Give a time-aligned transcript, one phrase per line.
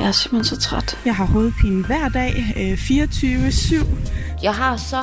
[0.00, 0.98] Jeg er simpelthen så træt.
[1.04, 3.86] Jeg har hovedpine hver dag, øh, 24-7.
[4.42, 4.96] Jeg har så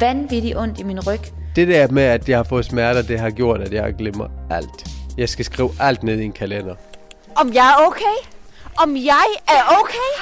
[0.00, 1.20] vanvittigt ondt i min ryg.
[1.56, 4.88] Det der med, at jeg har fået smerter, det har gjort, at jeg glemmer alt.
[5.18, 6.74] Jeg skal skrive alt ned i en kalender.
[7.36, 8.16] Om jeg er okay?
[8.82, 10.12] Om jeg er okay?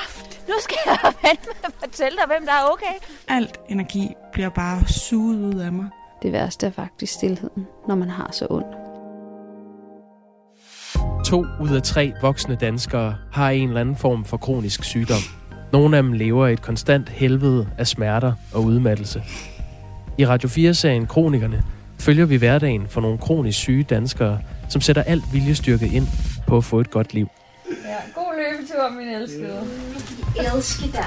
[0.49, 0.99] Nu skal jeg
[1.29, 2.95] vente med at fortælle dig, hvem der er okay.
[3.29, 5.87] Alt energi bliver bare suget ud af mig.
[6.23, 8.80] Det værste er faktisk stillheden, når man har så ondt.
[11.30, 15.20] To ud af tre voksne danskere har en eller anden form for kronisk sygdom.
[15.73, 19.23] Nogle af dem lever i et konstant helvede af smerter og udmattelse.
[20.19, 21.62] I Radio 4-serien Kronikerne
[21.98, 26.06] følger vi hverdagen for nogle kronisk syge danskere, som sætter alt viljestyrke ind
[26.47, 27.29] på at få et godt liv.
[27.84, 29.61] Ja, god løbetur, min elskede.
[30.55, 31.05] Elsker dig.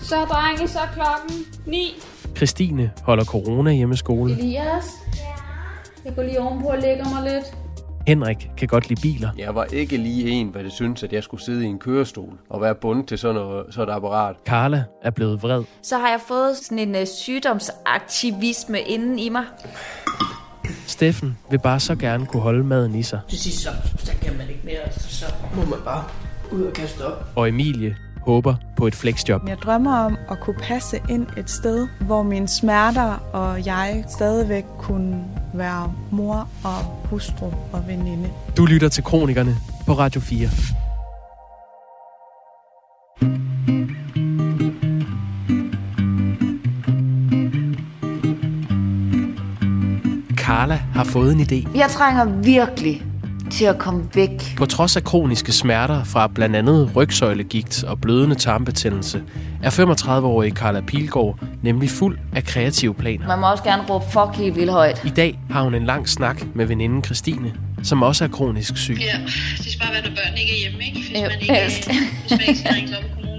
[0.00, 1.94] Så drenge, så klokken 9.
[2.36, 4.32] Christine holder corona hjemmeskole.
[4.32, 4.84] Elias?
[6.04, 7.67] Jeg går lige ovenpå og lægger mig lidt.
[8.08, 9.30] Henrik kan godt lide biler.
[9.38, 12.38] Jeg var ikke lige en, hvad det synes, at jeg skulle sidde i en kørestol
[12.50, 14.36] og være bundet til sådan, noget, sådan et apparat.
[14.46, 15.64] Karla er blevet vred.
[15.82, 19.44] Så har jeg fået sådan en uh, sygdomsaktivisme inden i mig.
[20.86, 23.20] Steffen vil bare så gerne kunne holde maden i sig.
[23.28, 26.04] Til sidst så, så kan man ikke mere, altså, så må man bare
[26.52, 27.24] ud og kaste op.
[27.36, 27.96] Og Emilie
[28.28, 29.48] håber på et flexjob.
[29.48, 34.64] Jeg drømmer om at kunne passe ind et sted, hvor mine smerter og jeg stadigvæk
[34.78, 38.28] kunne være mor og hustru og veninde.
[38.56, 40.48] Du lytter til Kronikerne på Radio 4.
[50.36, 51.78] Carla har fået en idé.
[51.78, 53.07] Jeg trænger virkelig
[53.50, 54.54] til at komme væk.
[54.56, 59.22] På trods af kroniske smerter fra blandt andet rygsøjlegigt og blødende tarmbetændelse,
[59.62, 63.26] er 35-årige Carla Pilgaard nemlig fuld af kreative planer.
[63.26, 65.02] Man må også gerne råbe fuck helt vildt højt.
[65.04, 68.96] I dag har hun en lang snak med veninden Christine, som også er kronisk syg.
[69.00, 69.18] Ja,
[69.56, 70.98] det skal bare være, når børnene ikke er hjemme, ikke?
[71.10, 71.90] Hvis Jo, man ikke, helst.
[71.90, 72.74] hvis man ikke skal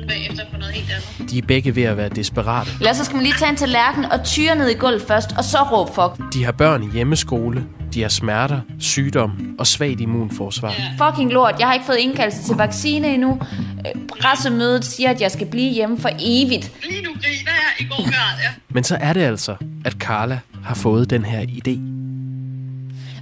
[0.10, 1.32] bagefter på noget helt andet.
[1.32, 2.70] De er begge ved at være desperate.
[2.80, 5.44] Ellers så skal man lige tage en tallerken og tyre ned i gulvet først, og
[5.44, 6.34] så råbe fuck.
[6.34, 10.74] De har børn i hjemmeskole, de har smerter, sygdom og svagt immunforsvar.
[11.04, 13.40] Fucking lort, jeg har ikke fået indkaldelse til vaccine endnu.
[13.86, 16.72] Øh, Pressemødet siger, at jeg skal blive hjemme for evigt.
[16.90, 18.52] Lige nu griner jeg, i går grad jeg.
[18.70, 19.56] Men så er det altså,
[19.86, 21.80] at Carla har fået den her idé.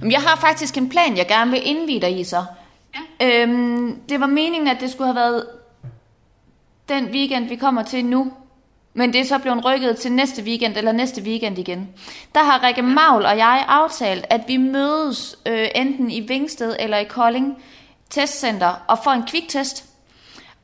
[0.02, 2.44] Men Jeg har faktisk en plan, jeg gerne vil indvide dig i så.
[3.20, 3.42] Ja.
[3.42, 5.44] Øhm, det var meningen, at det skulle have været
[6.88, 8.32] den weekend, vi kommer til nu.
[8.94, 11.88] Men det er så blevet rykket til næste weekend, eller næste weekend igen.
[12.34, 16.96] Der har Rikke Maul og jeg aftalt, at vi mødes øh, enten i Vingsted eller
[16.96, 17.56] i Kolding
[18.10, 19.84] testcenter og får en kviktest.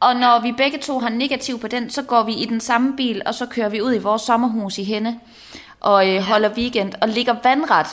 [0.01, 2.97] Og når vi begge to har negativ på den, så går vi i den samme
[2.97, 5.21] bil, og så kører vi ud i vores sommerhus i Henne
[5.81, 7.87] og øh, holder weekend og ligger vandret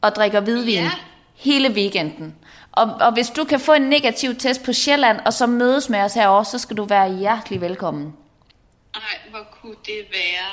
[0.00, 0.90] og drikker hvidvin Ja.
[1.36, 2.34] hele weekenden.
[2.72, 6.00] Og, og hvis du kan få en negativ test på Sjælland, og så mødes med
[6.00, 8.14] os herovre, så skal du være hjertelig velkommen.
[8.94, 9.00] Ej,
[9.30, 10.48] hvor kunne det være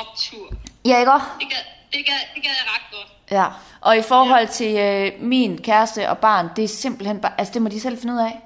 [0.00, 0.52] optur.
[0.84, 1.26] Ja, ikke også?
[1.40, 1.58] Det gad,
[1.92, 3.12] det gad, det gad jeg ret godt.
[3.30, 3.46] Ja.
[3.80, 4.50] Og i forhold ja.
[4.52, 7.98] til øh, min kæreste og barn, det er simpelthen bare, altså det må de selv
[7.98, 8.40] finde ud af.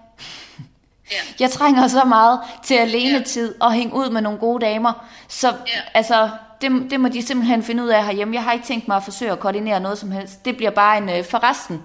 [1.11, 1.17] Ja.
[1.41, 5.07] Jeg trænger så meget til alenetid og hænge ud med nogle gode damer.
[5.29, 5.81] Så Ja.
[5.95, 8.35] altså, det, det må de simpelthen finde ud af herhjemme.
[8.35, 10.45] Jeg har ikke tænkt mig at forsøge at koordinere noget som helst.
[10.45, 11.83] Det bliver bare en øh, forresten.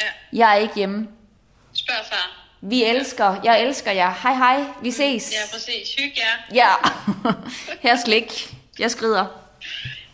[0.00, 0.38] Ja.
[0.38, 1.08] Jeg er ikke hjemme.
[1.74, 2.40] Spørg far.
[2.60, 3.40] Vi elsker.
[3.44, 4.14] Jeg elsker jer.
[4.22, 4.64] Hej hej.
[4.82, 5.32] Vi ses.
[5.32, 5.94] Ja, præcis.
[5.98, 6.34] Hyg jer.
[6.54, 6.70] Ja.
[7.88, 8.54] Her slik.
[8.78, 9.26] Jeg skrider.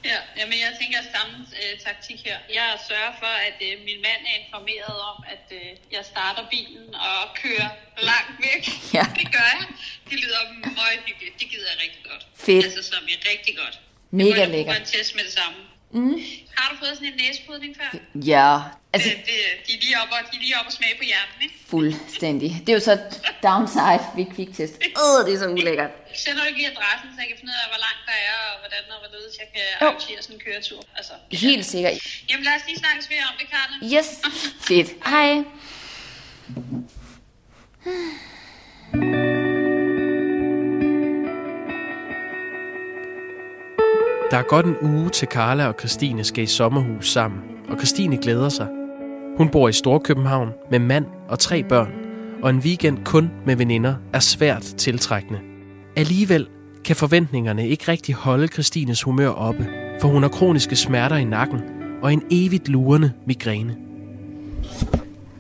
[0.05, 2.39] Ja, jamen jeg tænker samme øh, taktik her.
[2.59, 6.95] Jeg sørger for, at øh, min mand er informeret om, at øh, jeg starter bilen
[6.95, 7.69] og kører
[8.11, 8.63] langt væk.
[8.97, 9.05] Ja.
[9.21, 9.65] Det gør jeg.
[10.11, 10.43] Det lyder
[10.81, 11.35] meget hyggeligt.
[11.41, 12.25] Det gider jeg rigtig godt.
[12.47, 12.65] Fedt.
[12.67, 13.77] Altså som i rigtig godt.
[14.11, 14.77] Mega jeg må lækkert.
[14.81, 15.59] en test med det samme.
[15.93, 16.17] Mm.
[16.57, 17.91] Har du fået sådan en næsepudning før?
[18.33, 18.49] Ja.
[18.93, 21.05] Altså, Det, det, de, er lige op og, de er lige op og smage på
[21.11, 21.55] hjernen, ikke?
[21.73, 22.51] fuldstændig.
[22.65, 22.95] Det er jo så
[23.47, 24.75] downside ved kviktest.
[24.87, 25.91] Øh, det er så ulækkert.
[26.25, 28.37] Sender du ikke lige adressen, så jeg kan finde ud af, hvor langt der er,
[28.53, 29.87] og hvordan og hvorledes jeg kan Jo.
[29.87, 30.81] arrangere sådan en køretur.
[30.99, 31.13] Altså,
[31.47, 31.95] Helt sikkert.
[32.31, 33.75] Jamen lad os lige snakkes mere om det, Karne.
[33.95, 34.09] Yes.
[34.69, 34.89] Fedt.
[35.13, 35.31] Hej.
[44.31, 48.17] Der er godt en uge til Carla og Christine skal i sommerhus sammen, og Christine
[48.17, 48.69] glæder sig.
[49.37, 51.93] Hun bor i Storkøbenhavn med mand og tre børn,
[52.43, 55.41] og en weekend kun med veninder er svært tiltrækkende.
[55.97, 56.49] Alligevel
[56.85, 59.67] kan forventningerne ikke rigtig holde Christines humør oppe,
[60.01, 61.61] for hun har kroniske smerter i nakken
[62.03, 63.77] og en evigt lurende migræne.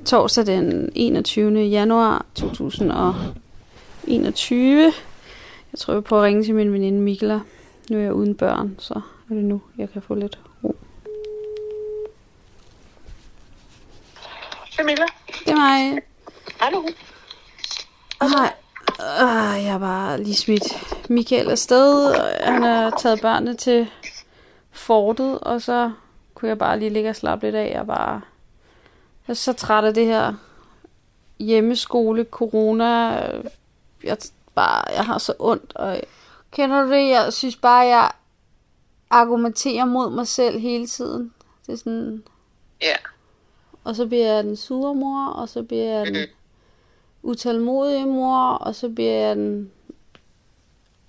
[0.04, 1.60] Torsdag den 21.
[1.60, 4.82] januar 2021.
[5.72, 7.40] Jeg tror, jeg prøver at ringe til min veninde Mikla.
[7.90, 8.94] Nu er jeg uden børn, så
[9.30, 10.76] er det nu, jeg kan få lidt ro.
[14.76, 15.04] Camilla.
[15.28, 16.02] Det er mig.
[16.60, 16.82] Hallo.
[18.20, 18.52] Nej,
[19.00, 20.62] øh, jeg har bare lige smidt
[21.10, 22.14] Michael afsted.
[22.44, 23.86] Han har taget børnene til
[24.70, 25.90] fortet, og så
[26.34, 27.70] kunne jeg bare lige ligge og slappe lidt af.
[27.72, 28.20] Jeg er bare
[29.28, 30.34] jeg er så træt af det her
[31.38, 32.86] hjemmeskole, corona.
[34.04, 34.16] Jeg,
[34.54, 35.72] bare, jeg har så ondt.
[35.76, 36.00] Og
[36.52, 37.08] kender du det?
[37.08, 38.10] Jeg synes bare, jeg
[39.10, 41.34] argumenterer mod mig selv hele tiden.
[41.66, 42.24] Det er sådan...
[42.82, 42.96] Ja.
[43.84, 46.28] Og så bliver jeg den sure mor, og så bliver jeg den
[47.22, 49.72] utålmodige mor, og så bliver jeg den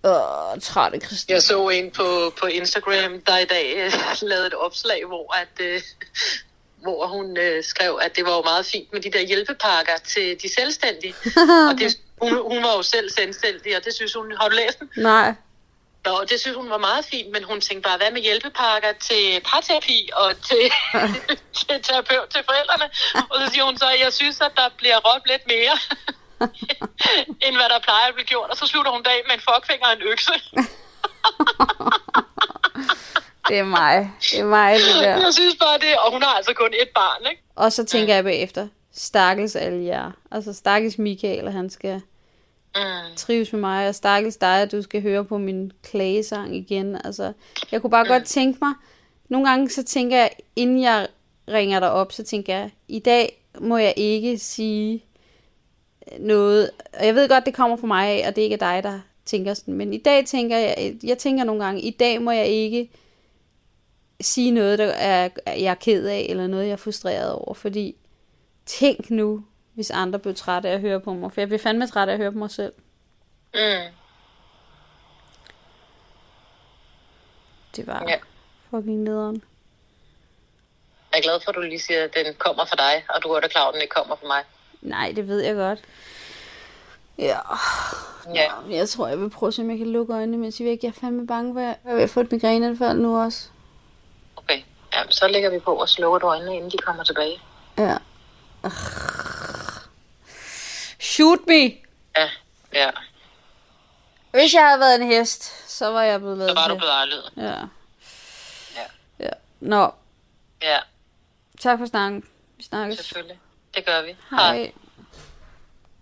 [0.05, 1.33] øh, trætte Christine.
[1.33, 3.91] Jeg så en på, på Instagram, der i dag øh,
[4.29, 5.65] lavede et opslag, hvor at...
[5.65, 5.81] Øh,
[6.81, 10.37] hvor hun øh, skrev, at det var jo meget fint med de der hjælpepakker til
[10.41, 11.13] de selvstændige.
[11.69, 14.33] og det, hun, hun var jo selv selvstændig, og det synes hun...
[14.39, 14.89] Har du læst den?
[14.97, 15.33] Nej.
[16.05, 19.41] Nå, det synes hun var meget fint, men hun tænkte bare, hvad med hjælpepakker til
[19.51, 20.63] parterapi og til,
[21.57, 22.87] til terapeut til forældrene?
[23.31, 25.75] Og så siger hun så, at jeg synes, at der bliver råbt lidt mere,
[27.45, 28.49] end hvad der plejer at blive gjort.
[28.49, 30.33] Og så slutter hun dag med en fuckfinger og en økse.
[33.47, 34.11] Det er mig.
[34.21, 35.17] Det er mig, det der.
[35.25, 37.43] Jeg synes bare det, og hun har altså kun et barn, ikke?
[37.55, 40.11] Og så tænker jeg bagefter, stakkels alle jer.
[40.31, 42.01] Altså stakkels Michael, og han skal
[42.75, 43.15] Mm.
[43.15, 46.97] trives med mig, og stakkels dig, at du skal høre på min klagesang igen.
[47.03, 47.33] Altså,
[47.71, 48.73] jeg kunne bare godt tænke mig,
[49.29, 51.07] nogle gange så tænker jeg, inden jeg
[51.47, 55.03] ringer dig op, så tænker jeg, i dag må jeg ikke sige
[56.19, 56.69] noget,
[56.99, 58.99] og jeg ved godt, det kommer fra mig af, og det ikke er dig, der
[59.25, 62.47] tænker sådan, men i dag tænker jeg, jeg tænker nogle gange, i dag må jeg
[62.47, 62.89] ikke
[64.21, 67.95] sige noget, der er, jeg er ked af, eller noget, jeg er frustreret over, fordi
[68.65, 69.43] tænk nu,
[69.81, 72.13] hvis andre blev trætte af at høre på mig, for jeg bliver fandme træt af
[72.13, 72.73] at høre på mig selv.
[73.53, 73.93] Mm.
[77.75, 78.15] Det var Ja.
[78.71, 79.43] fucking nederen.
[81.11, 83.29] Jeg er glad for, at du lige siger, at den kommer fra dig, og du
[83.29, 84.43] er da klar, at den ikke kommer fra mig.
[84.81, 85.79] Nej, det ved jeg godt.
[87.17, 87.37] Ja,
[88.35, 88.51] Ja.
[88.69, 90.79] jeg tror, jeg vil prøve at se, om jeg kan lukke øjnene, mens er væk.
[90.83, 93.47] Jeg er fandme bange for, at jeg vil få et migræneanfald nu også.
[94.35, 94.61] Okay.
[94.93, 97.41] Ja, så lægger vi på og slukker du øjnene, inden de kommer tilbage.
[97.77, 97.97] Ja.
[101.11, 101.61] Shoot me!
[102.17, 102.29] Ja,
[102.73, 102.89] ja.
[104.31, 106.91] Hvis jeg havde været en hest, så var jeg blevet Så lavet var du blevet
[106.91, 107.31] afledet.
[107.37, 107.43] Ja.
[108.75, 108.85] Ja.
[109.19, 109.29] ja.
[109.59, 109.91] Nå,
[110.61, 110.77] Ja,
[111.59, 112.23] tak for snakken.
[112.57, 112.99] Vi snakkes.
[112.99, 113.39] selvfølgelig.
[113.75, 114.15] Det gør vi.
[114.29, 114.71] Hej.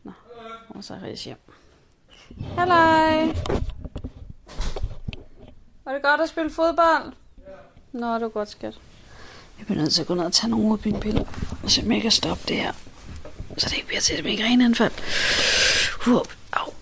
[0.03, 0.11] Nå,
[0.69, 1.37] og så er hjem.
[2.57, 3.25] Halløj.
[5.85, 7.13] Var det godt at spille fodbold?
[7.91, 8.73] Nå, det var godt, skat.
[9.57, 11.25] Jeg bliver nødt til at gå ned og tage nogle hovedpinepiller,
[11.63, 12.73] og se om jeg kan stoppe det her.
[13.59, 14.91] Så det ikke bliver til et migræneanfald.
[16.07, 16.21] Uh,
[16.53, 16.73] au.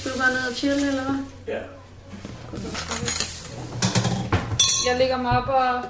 [0.00, 1.24] Skal du bare ned og chille, eller hvad?
[1.46, 1.58] Ja.
[4.86, 5.82] Jeg lægger mig op og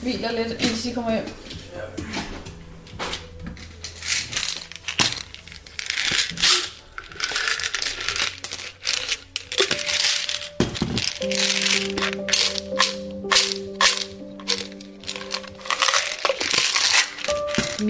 [0.00, 1.28] hviler lidt, indtil de kommer hjem.
[11.20, 11.28] Mit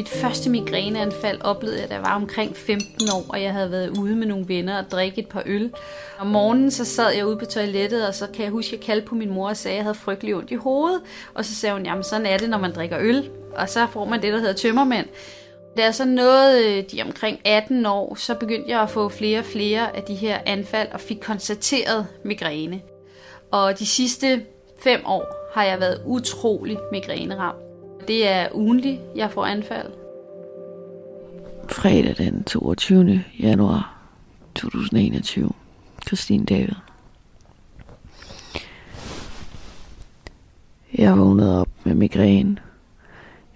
[0.09, 4.17] første migræneanfald oplevede jeg, da jeg var omkring 15 år, og jeg havde været ude
[4.17, 5.73] med nogle venner og drikke et par øl.
[6.19, 8.81] Om morgenen så sad jeg ude på toilettet, og så kan jeg huske, at jeg
[8.87, 11.01] kaldte på min mor og sagde, at jeg havde frygtelig ondt i hovedet.
[11.35, 13.31] Og så sagde hun, jamen sådan er det, når man drikker øl.
[13.57, 15.07] Og så får man det, der hedder tømmermænd.
[15.77, 19.39] Da jeg så nåede øh, de omkring 18 år, så begyndte jeg at få flere
[19.39, 22.81] og flere af de her anfald og fik konstateret migræne.
[23.53, 24.47] Og de sidste
[24.83, 27.55] fem år har jeg været utrolig migræneram.
[28.09, 29.93] Det er ugenligt, jeg får anfald.
[31.69, 33.25] Fredag den 22.
[33.41, 33.97] januar
[34.55, 35.51] 2021.
[36.07, 36.75] Christine David.
[40.95, 42.57] Jeg vågnede op med migræne.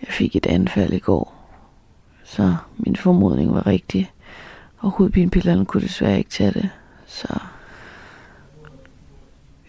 [0.02, 1.34] Jeg fik et anfald i går.
[2.24, 4.12] Så min formodning var rigtig.
[4.78, 6.70] Og hovedpinepillerne kunne desværre ikke tage det.
[7.06, 7.38] Så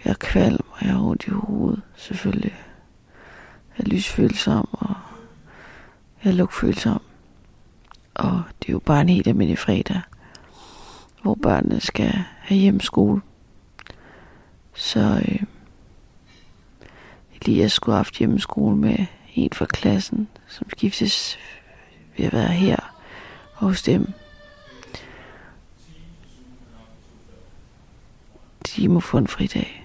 [0.06, 2.56] jeg er kvalm, og jeg har ondt i hovedet, selvfølgelig.
[3.78, 4.96] Jeg er lysfølsom, og
[6.24, 7.02] jeg er lugtfølsom.
[8.14, 10.02] Og det er jo bare en helt almindelig fredag,
[11.22, 13.22] hvor børnene skal have hjemmeskole.
[14.74, 15.44] Så øh,
[17.42, 21.40] Elias skulle have haft hjemmeskole med en fra klassen, som skiftes
[22.18, 22.94] ved at være her
[23.56, 24.14] og hos dem.
[28.76, 29.85] De må få en fridag.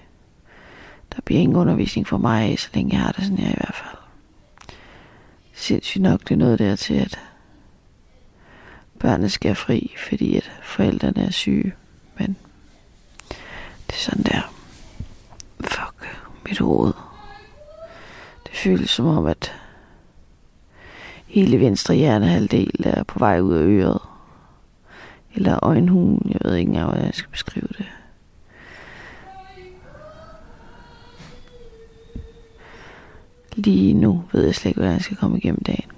[1.15, 3.75] Der bliver ingen undervisning for mig, så længe jeg har det sådan her i hvert
[3.75, 3.97] fald.
[5.53, 7.19] Sindssygt nok, det er noget der til, at
[8.99, 11.73] børnene skal fri, fordi at forældrene er syge.
[12.17, 12.37] Men
[13.87, 14.51] det er sådan der.
[16.51, 16.93] mit hoved.
[18.45, 19.53] Det føles som om, at
[21.27, 24.01] hele venstre hjernehalvdel er på vej ud af øret.
[25.35, 27.85] Eller øjenhugen, jeg ved ikke engang, hvordan jeg skal beskrive det.
[33.55, 35.91] Lige nu ved jeg slet ikke, hvordan jeg skal komme igennem dagen.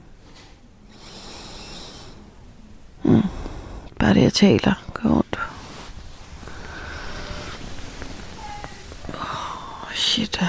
[3.04, 3.22] Mm.
[4.00, 5.40] Bare det, jeg taler, gør ondt.
[9.14, 10.42] Oh, shit.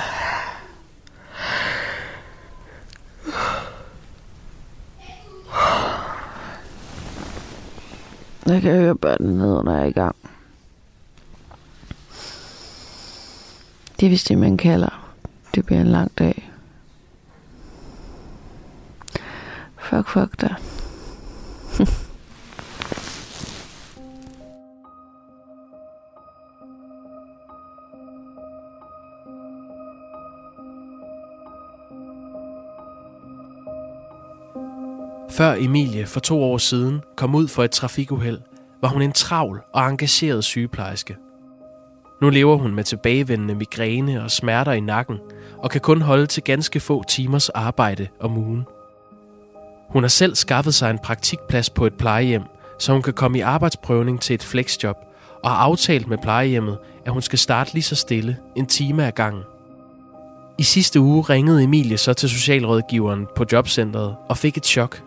[8.47, 10.17] Jeg kan høre børnene ned, når jeg er i gang.
[14.01, 15.15] Det er vist det, man kalder.
[15.55, 16.34] Det bliver en lang dag.
[20.15, 20.53] Fuck, fuck.
[35.31, 38.41] Før Emilie for to år siden kom ud for et trafikuheld,
[38.83, 41.17] var hun en travl og engageret sygeplejerske.
[42.23, 45.19] Nu lever hun med tilbagevendende migræne og smerter i nakken,
[45.59, 48.65] og kan kun holde til ganske få timers arbejde om ugen.
[49.95, 52.43] Hun har selv skaffet sig en praktikplads på et plejehjem,
[52.79, 54.97] så hun kan komme i arbejdsprøvning til et flexjob,
[55.45, 59.13] og har aftalt med plejehjemmet, at hun skal starte lige så stille en time ad
[59.13, 59.43] gangen.
[60.59, 65.03] I sidste uge ringede Emilie så til socialrådgiveren på jobcentret og fik et chok.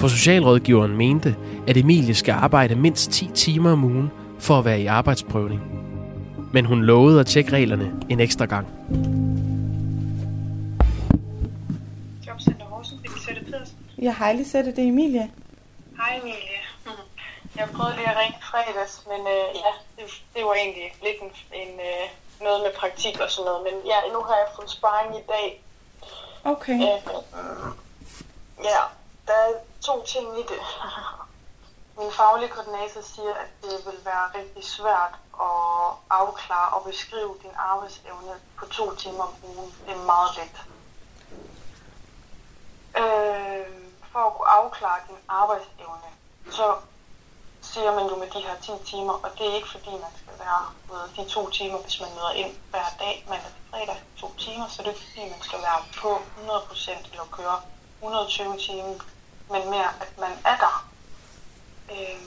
[0.00, 1.36] For socialrådgiveren mente,
[1.66, 5.60] at Emilie skal arbejde mindst 10 timer om ugen for at være i arbejdsprøvning.
[6.52, 8.66] Men hun lovede at tjekke reglerne en ekstra gang.
[14.04, 15.32] Ja, hej Lisette, det er Emilie.
[15.96, 16.60] Hej Emilie.
[17.58, 21.32] Jeg prøvede lige at ringe fredags, men øh, ja, det, det var egentlig lidt en,
[21.62, 22.06] en øh,
[22.40, 23.62] noget med praktik og sådan noget.
[23.62, 25.64] Men ja, nu har jeg fået sparring i dag.
[26.44, 26.72] Okay.
[26.72, 27.00] Øh,
[28.70, 28.80] ja,
[29.26, 30.60] der er to ting i det.
[31.98, 37.54] Min faglige koordinator siger, at det vil være rigtig svært at afklare og beskrive din
[37.56, 39.74] arbejdsevne på to timer om ugen.
[39.86, 40.56] Det er meget let.
[43.02, 43.83] Øh,
[44.14, 46.10] for at kunne afklare din arbejdsevne,
[46.58, 46.66] så
[47.70, 50.34] siger man jo med de her 10 timer, og det er ikke fordi, man skal
[50.44, 54.28] være ved de to timer, hvis man møder ind hver dag, mandag til fredag, to
[54.38, 57.58] timer, så det er fordi, man skal være på 100% eller køre
[58.02, 58.94] 120 timer,
[59.52, 60.76] men mere, at man er der,
[61.94, 62.20] øh,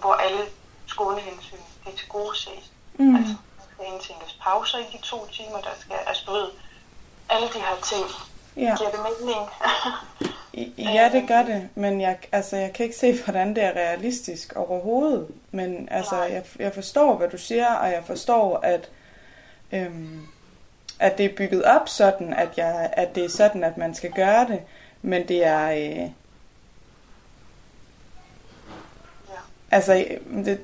[0.00, 0.44] hvor alle
[0.86, 2.64] skånehensyn, det er til gode ses.
[2.98, 3.16] Mm.
[3.16, 6.50] Altså, der skal indtænkes pauser i de to timer, der skal, altså du ved,
[7.28, 8.06] alle de her ting,
[8.56, 8.76] Ja.
[8.78, 9.48] giver det mening?
[10.94, 14.52] Ja, det gør det, men jeg, altså, jeg kan ikke se, hvordan det er realistisk
[14.56, 15.28] overhovedet.
[15.50, 18.90] Men altså, jeg, jeg forstår, hvad du siger, og jeg forstår, at,
[19.72, 20.26] øhm,
[20.98, 24.12] at det er bygget op sådan, at, jeg, at det er sådan, at man skal
[24.12, 24.60] gøre det.
[25.02, 25.70] Men det er...
[25.70, 26.10] Øh,
[29.74, 30.04] Altså,
[30.44, 30.60] det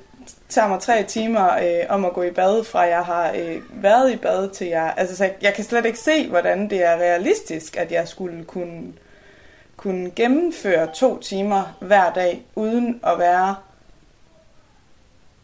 [0.51, 4.11] tager mig tre timer øh, om at gå i bad, fra jeg har øh, været
[4.11, 4.93] i bad til jeg...
[4.97, 8.45] Altså, så jeg, jeg kan slet ikke se, hvordan det er realistisk, at jeg skulle
[8.45, 8.93] kunne,
[9.77, 13.55] kunne gennemføre to timer hver dag, uden at være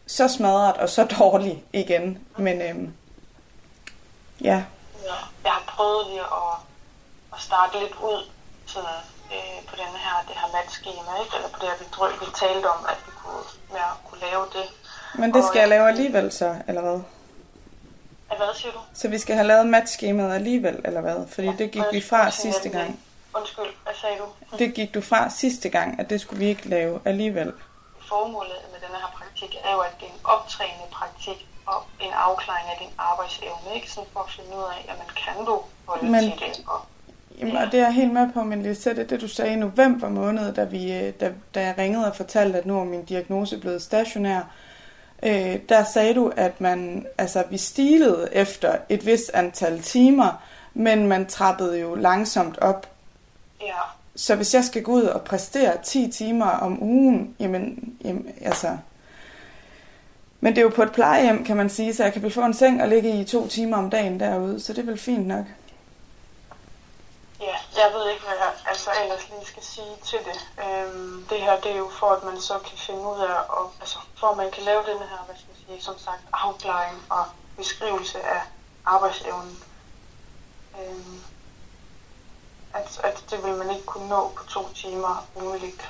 [0.06, 2.18] så smadret og så dårlig igen.
[2.36, 2.92] Men øhm,
[4.40, 4.64] ja,
[5.04, 6.54] Ja, jeg har prøvet lige at,
[7.34, 8.20] at starte lidt ud
[8.66, 9.00] sådan,
[9.34, 11.36] øh, på den her, det her matskema, ikke?
[11.36, 13.44] eller på det her, vi, drøb, vi talte om, at vi kunne,
[13.78, 14.66] ja, kunne lave det
[15.14, 17.00] men det skal jeg lave alligevel så, eller hvad?
[18.30, 18.78] At, hvad siger du?
[18.94, 21.26] Så vi skal have lavet matchskemaet alligevel, eller hvad?
[21.28, 23.00] Fordi det gik vi fra sidste gang.
[23.36, 24.56] Undskyld, hvad sagde du?
[24.58, 27.52] Det gik du fra sidste gang, at det skulle vi ikke lave alligevel.
[28.08, 32.12] Formålet med denne her praktik er jo, at det er en optrænende praktik og en
[32.12, 33.90] afklaring af din arbejdsevne, ikke?
[33.90, 36.64] Sådan for at finde ud af, jamen kan du holde Men- til det?
[36.66, 36.80] Og,
[37.40, 40.08] Jamen, og det er jeg helt med på, men Lisette, det du sagde i november
[40.08, 43.58] måned, da, vi, øh, da, da jeg ringede og fortalte, at nu er min diagnose
[43.58, 44.40] blevet stationær,
[45.22, 50.42] øh, der sagde du, at man, altså, vi stilede efter et vist antal timer,
[50.74, 52.88] men man trappede jo langsomt op.
[53.60, 53.80] ja,
[54.16, 58.76] Så hvis jeg skal gå ud og præstere 10 timer om ugen, jamen, jamen altså...
[60.40, 62.54] Men det er jo på et plejehjem, kan man sige, så jeg kan få en
[62.54, 65.44] seng og ligge i to timer om dagen derude, så det er vel fint nok
[67.40, 70.38] ja, jeg ved ikke, hvad jeg altså, ellers lige skal sige til det.
[70.64, 73.72] Øhm, det her, det er jo for, at man så kan finde ud af, og,
[73.80, 76.96] altså, for at man kan lave den her, hvad skal jeg sige, som sagt, afklaring
[77.10, 77.24] og
[77.56, 78.40] beskrivelse af
[78.84, 79.56] arbejdsevnen.
[80.80, 81.20] Øhm,
[82.74, 85.88] at, at det vil man ikke kunne nå på to timer umuligt.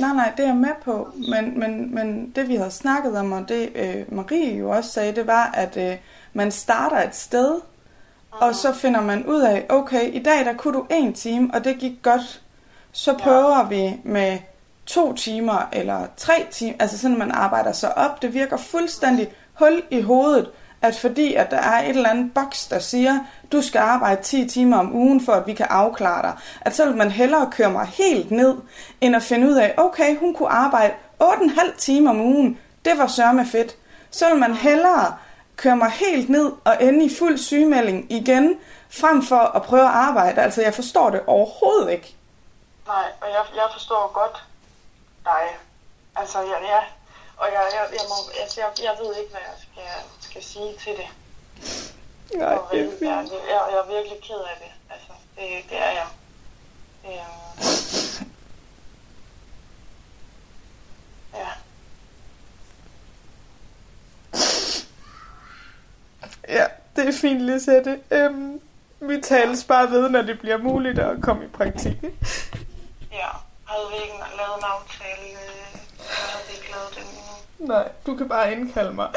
[0.00, 3.32] Nej, nej, det er jeg med på, men, men, men det vi havde snakket om,
[3.32, 5.98] og det øh, Marie jo også sagde, det var, at øh,
[6.32, 7.60] man starter et sted,
[8.40, 11.64] og så finder man ud af, okay, i dag der kunne du en time, og
[11.64, 12.42] det gik godt.
[12.92, 14.38] Så prøver vi med
[14.86, 18.22] to timer eller tre timer, altså sådan, at man arbejder sig op.
[18.22, 20.48] Det virker fuldstændig hul i hovedet,
[20.82, 23.18] at fordi at der er et eller andet boks, der siger,
[23.52, 26.86] du skal arbejde 10 timer om ugen, for at vi kan afklare dig, at så
[26.86, 28.54] vil man hellere køre mig helt ned,
[29.00, 33.06] end at finde ud af, okay, hun kunne arbejde 8,5 timer om ugen, det var
[33.06, 33.76] sørme fedt.
[34.10, 35.14] Så vil man hellere
[35.56, 38.60] køre mig helt ned og ende i fuld sygemelding igen,
[38.90, 40.42] frem for at prøve at arbejde.
[40.42, 42.14] Altså, jeg forstår det overhovedet ikke.
[42.86, 44.44] Nej, og jeg, jeg forstår godt
[45.24, 45.44] dig.
[46.16, 46.84] Altså, jeg, jeg,
[47.36, 49.82] og jeg, jeg, jeg, må, altså, jeg, jeg ved ikke, hvad jeg skal,
[50.20, 51.08] skal sige til det.
[52.38, 53.32] Nej, Og det er rigtig ærligt.
[53.32, 54.72] Jeg, jeg er virkelig ked af det.
[54.94, 56.06] Altså, det, det er jeg.
[57.06, 58.26] Øhm.
[61.34, 61.48] Ja.
[66.48, 66.64] Ja,
[66.96, 67.98] det er fint, Lisette.
[68.10, 68.60] Øhm,
[69.00, 71.96] vi tales bare ved, når det bliver muligt at komme i praktik.
[73.12, 73.28] Ja,
[73.64, 77.74] havde vi ikke lavet en aftale, øh, så havde vi ikke lavet den endnu.
[77.74, 79.08] Nej, du kan bare indkalde mig.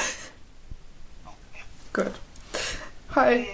[1.94, 2.22] Godt.
[3.16, 3.46] Hej.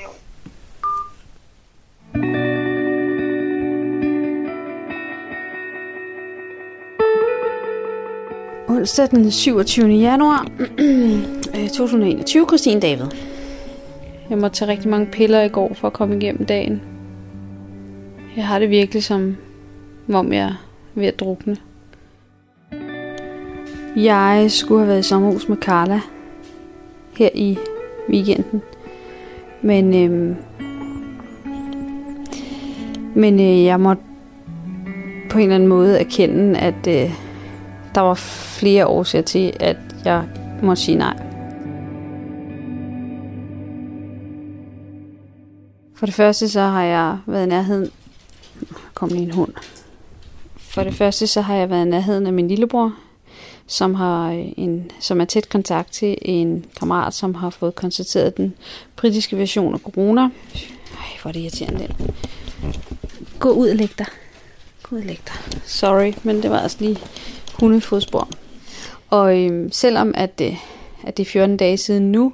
[8.68, 9.88] Onsdag den 27.
[9.88, 10.48] januar
[10.80, 12.46] øh, 2021.
[12.48, 13.35] Christine David.
[14.30, 16.82] Jeg måtte tage rigtig mange piller i går for at komme igennem dagen.
[18.36, 19.38] Jeg har det virkelig som,
[20.14, 20.54] om jeg er
[20.96, 21.58] ved at drukne.
[23.96, 26.00] Jeg skulle have været i sommerhus med Carla
[27.18, 27.58] her i
[28.10, 28.62] weekenden.
[29.62, 30.36] Men, øhm,
[33.16, 34.04] men øh, jeg måtte
[35.30, 37.12] på en eller anden måde erkende, at øh,
[37.96, 40.24] der var flere årsager til, at jeg
[40.64, 41.35] måtte sige nej.
[45.96, 47.92] For det første så har jeg været i nærheden...
[48.94, 49.54] Kom lige en hund.
[50.58, 52.94] For det første så har jeg været i nærheden af min lillebror,
[53.68, 58.38] som, har øh, en, som er tæt kontakt til en kammerat, som har fået konstateret
[58.38, 58.54] den
[58.96, 60.22] britiske version af corona.
[60.22, 60.30] Ej,
[61.22, 62.16] hvor er det irriterende den.
[63.40, 64.06] Gå ud og læg dig.
[64.84, 65.60] Gå ud og læg dig.
[65.66, 67.00] Sorry, men det var altså lige
[67.60, 68.30] hundefodspor.
[69.10, 70.58] Og øhm, selvom at, det,
[71.04, 72.34] at det er 14 dage siden nu,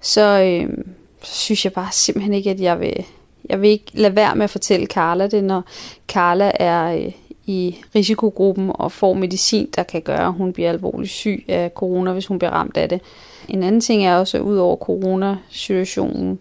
[0.00, 0.88] så, øhm,
[1.24, 3.04] synes jeg bare simpelthen ikke, at jeg vil,
[3.48, 5.64] jeg vil ikke lade være med at fortælle Carla det, når
[6.08, 7.12] Carla er øh,
[7.46, 12.12] i risikogruppen og får medicin, der kan gøre, at hun bliver alvorligt syg af corona,
[12.12, 13.00] hvis hun bliver ramt af det.
[13.48, 16.38] En anden ting er også, at ud over coronasituationen,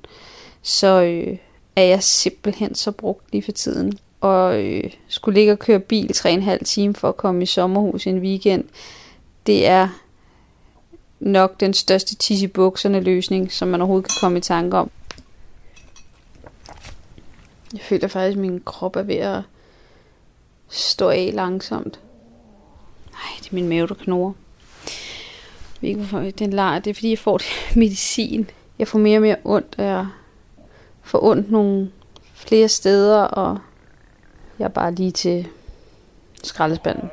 [0.62, 1.38] så øh,
[1.76, 3.94] er jeg simpelthen så brugt lige for tiden.
[4.22, 8.20] Og øh, skulle ligge og køre bil 3,5 time for at komme i sommerhus en
[8.20, 8.63] weekend,
[9.48, 9.88] det er
[11.22, 14.92] nok den største tis i bukserne løsning, som man overhovedet kan komme i tanke om.
[17.74, 19.42] Jeg føler faktisk, at min krop er ved at
[20.70, 22.00] stå af langsomt.
[23.12, 24.34] Nej, det er min mave, der knurrer.
[24.86, 26.80] Jeg ved ikke, hvorfor den lager.
[26.80, 28.50] Det er, fordi jeg får det medicin.
[28.80, 30.08] Jeg får mere og mere ondt, og jeg
[31.02, 31.92] får ondt nogle
[32.34, 33.58] flere steder, og
[34.60, 35.48] jeg er bare lige til
[36.44, 37.10] skraldespanden.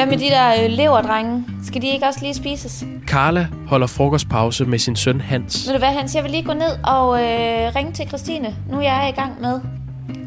[0.00, 1.44] Hvad med de der øh, leverdrenge?
[1.64, 2.84] Skal de ikke også lige spises?
[3.06, 5.66] Carla holder frokostpause med sin søn Hans.
[5.66, 6.14] Ved du hvad, Hans?
[6.14, 8.56] Jeg vil lige gå ned og øh, ringe til Christine.
[8.70, 9.60] Nu jeg er i gang med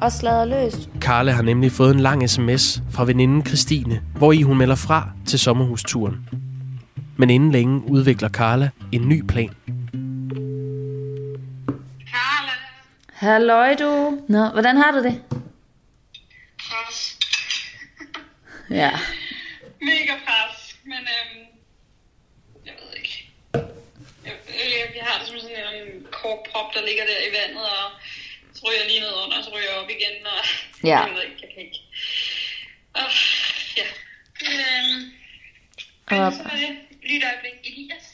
[0.01, 0.89] at sladre løs.
[0.99, 5.09] Carla har nemlig fået en lang sms fra veninden Christine, hvor i hun melder fra
[5.25, 6.29] til sommerhusturen.
[7.17, 9.49] Men inden længe udvikler Carla en ny plan.
[13.13, 14.17] Halløj du.
[14.27, 15.21] Nå, hvordan har du det?
[18.69, 18.91] Ja.
[19.83, 20.75] Mega pres.
[20.83, 21.45] Men øhm,
[22.65, 23.31] jeg ved ikke.
[24.25, 27.85] Jeg, jeg, jeg har det som sådan en korkprop, der ligger der i vandet, og
[28.55, 30.39] så ryger jeg lige ned under, og så ryger jeg op igen, og
[30.91, 30.99] Ja.
[31.07, 31.79] jeg ved ikke, jeg kan ikke.
[33.01, 33.07] Og,
[33.79, 33.87] ja.
[34.49, 35.01] Øhm,
[36.21, 36.71] Og, så er det
[37.09, 37.55] lige et øjeblik.
[37.69, 38.05] Elias,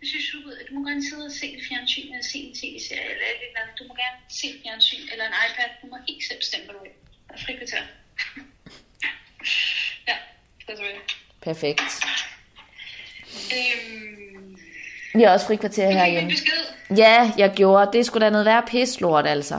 [0.00, 3.10] jeg synes, du, du må gerne sidde og se et fjernsyn, eller se en tv-serie,
[3.14, 3.74] eller et eller andet.
[3.78, 5.68] Du må gerne se et fjernsyn, eller en iPad.
[5.82, 6.94] Du må ikke selv bestemme, hvad du vil.
[7.28, 7.82] Der er frikvarter.
[10.08, 10.16] ja,
[10.66, 10.98] det er
[11.48, 11.90] perfekt.
[13.56, 14.19] Øhm,
[15.14, 16.30] Vi har også frikvarter fik herhjemme.
[16.30, 16.62] besked.
[17.04, 17.86] Ja, jeg gjorde.
[17.96, 19.58] Det skulle da noget være pislort, altså.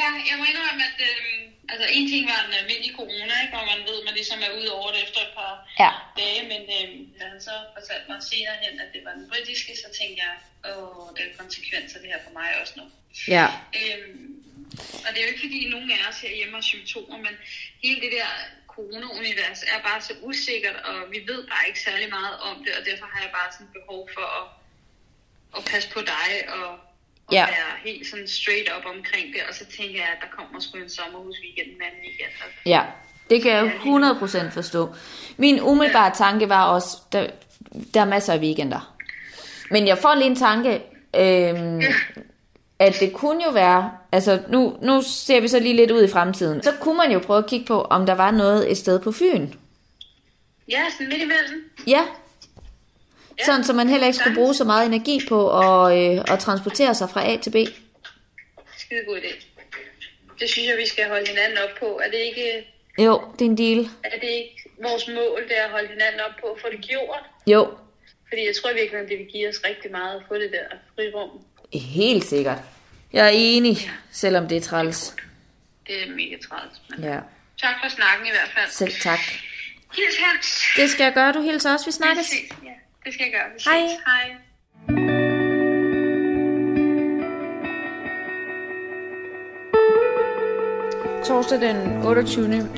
[0.00, 3.66] Ja, jeg må indrømme, at øhm, altså, en ting var en almindelig corona, ikke, hvor
[3.72, 5.52] man ved, at man ligesom er ude over det efter et par
[5.84, 5.92] Ja.
[6.20, 9.72] dage, men øhm, da han så fortalte mig senere hen, at det var den britiske,
[9.82, 10.34] så tænkte jeg,
[10.70, 12.84] åh, det er konsekvenser det her for mig også nu.
[13.36, 13.46] Ja.
[13.80, 14.20] Øhm,
[15.04, 17.34] og det er jo ikke fordi nogen af os herhjemme har symptomer, men
[17.84, 18.28] hele det der
[18.78, 22.82] corona-univers er bare så usikkert, og vi ved bare ikke særlig meget om det, og
[22.88, 24.46] derfor har jeg bare sådan behov for at,
[25.56, 26.68] at passe på dig og,
[27.26, 27.40] og Ja.
[27.40, 27.46] ja.
[27.46, 30.78] være helt sådan straight up omkring det, og så tænker jeg, at der kommer sgu
[30.78, 32.32] en sommerhusweekend den anden weekend.
[32.44, 32.60] Altså.
[32.74, 32.82] Ja,
[33.30, 33.98] det kan jeg jo
[34.48, 34.94] 100% forstå.
[35.36, 37.26] Min umiddelbare tanke var også, der,
[37.94, 38.96] der er masser af weekender.
[39.70, 40.72] Men jeg får lige en tanke,
[41.16, 41.82] øhm,
[42.78, 46.08] at det kunne jo være, altså nu, nu ser vi så lige lidt ud i
[46.08, 49.00] fremtiden, så kunne man jo prøve at kigge på, om der var noget et sted
[49.00, 49.48] på Fyn.
[50.70, 51.70] Ja, sådan midt imellem.
[51.86, 52.04] Ja.
[53.46, 56.94] Sådan, så man heller ikke skulle bruge så meget energi på at, øh, at transportere
[56.94, 57.56] sig fra A til B.
[58.78, 59.44] Skide god idé.
[60.40, 62.00] Det synes jeg, vi skal holde hinanden op på.
[62.04, 62.66] Er det ikke,
[62.98, 63.78] Jo, det er en deal.
[64.04, 66.80] er det ikke vores mål, det er at holde hinanden op på at få det
[66.80, 67.22] gjort?
[67.46, 67.68] Jo,
[68.28, 71.30] Fordi jeg tror virkelig, det vil give os rigtig meget at få det der frirum.
[71.72, 72.58] helt sikkert.
[73.12, 75.14] Jeg er enig, selvom det er træls.
[75.86, 76.80] Det er mega træls.
[76.90, 77.18] Men Ja,
[77.62, 78.70] tak for snakken i hvert fald.
[78.70, 79.18] selv tak.
[79.96, 80.62] Hils Hans.
[80.76, 82.26] Det skal jeg gøre, du hilser også, vi snakkes.
[82.32, 82.66] Vi.
[82.66, 82.70] Ja,
[83.04, 83.48] det skal jeg gøre.
[83.54, 83.88] Vi Hej.
[83.88, 83.98] ses.
[84.06, 85.38] Hej.
[91.26, 92.68] Torsdag den 28.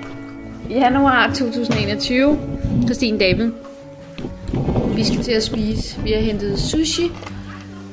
[0.70, 2.38] januar 2021.
[2.84, 3.52] Christine David.
[4.94, 6.00] Vi skal til at spise.
[6.02, 7.10] Vi har hentet sushi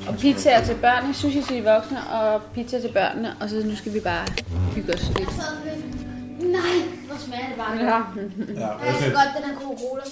[0.07, 1.13] og pizzaer til børnene.
[1.13, 3.35] Sushi til de voksne og pizza til børnene.
[3.41, 4.25] Og så nu skal vi bare
[4.75, 5.29] hygge os lidt.
[6.57, 6.61] Nej,
[7.07, 7.83] hvor smager det bare Ja.
[7.85, 10.03] Ja, Jeg kan godt den her Coca-Cola.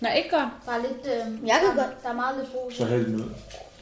[0.00, 0.48] Nå, ikke godt.
[0.66, 1.02] Bare lidt...
[1.14, 2.02] Øh, jeg kan godt.
[2.02, 2.74] Der er meget lidt brus.
[2.76, 3.28] Så hæld den ud.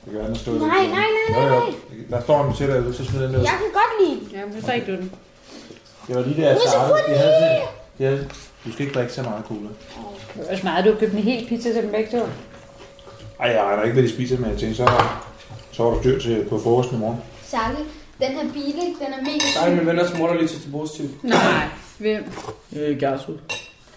[0.05, 0.87] Det kan den står Nej, nej,
[1.31, 1.63] nej, nej, jo.
[2.11, 3.41] Der står en til dig, så smid den ud.
[3.41, 4.37] Jeg kan godt lide.
[4.41, 5.13] Ja, men så drikker du den.
[6.09, 6.89] Det var lige der, jeg startede.
[6.91, 7.61] få den De havde lige.
[7.61, 8.29] sådan, de havde,
[8.65, 9.69] du skal ikke drikke så meget cola.
[10.35, 12.27] Hvor meget du har købt en hel pizza til dem begge to.
[13.41, 14.91] Ej, jeg regner ikke, hvad de spiser, men jeg tænkte, så,
[15.77, 17.19] så var du dyr til på frokosten i morgen.
[17.47, 17.89] Særligt.
[18.19, 19.77] Den her bil, den er mega Der er syg.
[19.77, 21.25] min venner, som lige til positivt.
[21.25, 21.39] Nej.
[21.99, 22.25] Hvem?
[22.77, 23.39] Øh, Gertrud.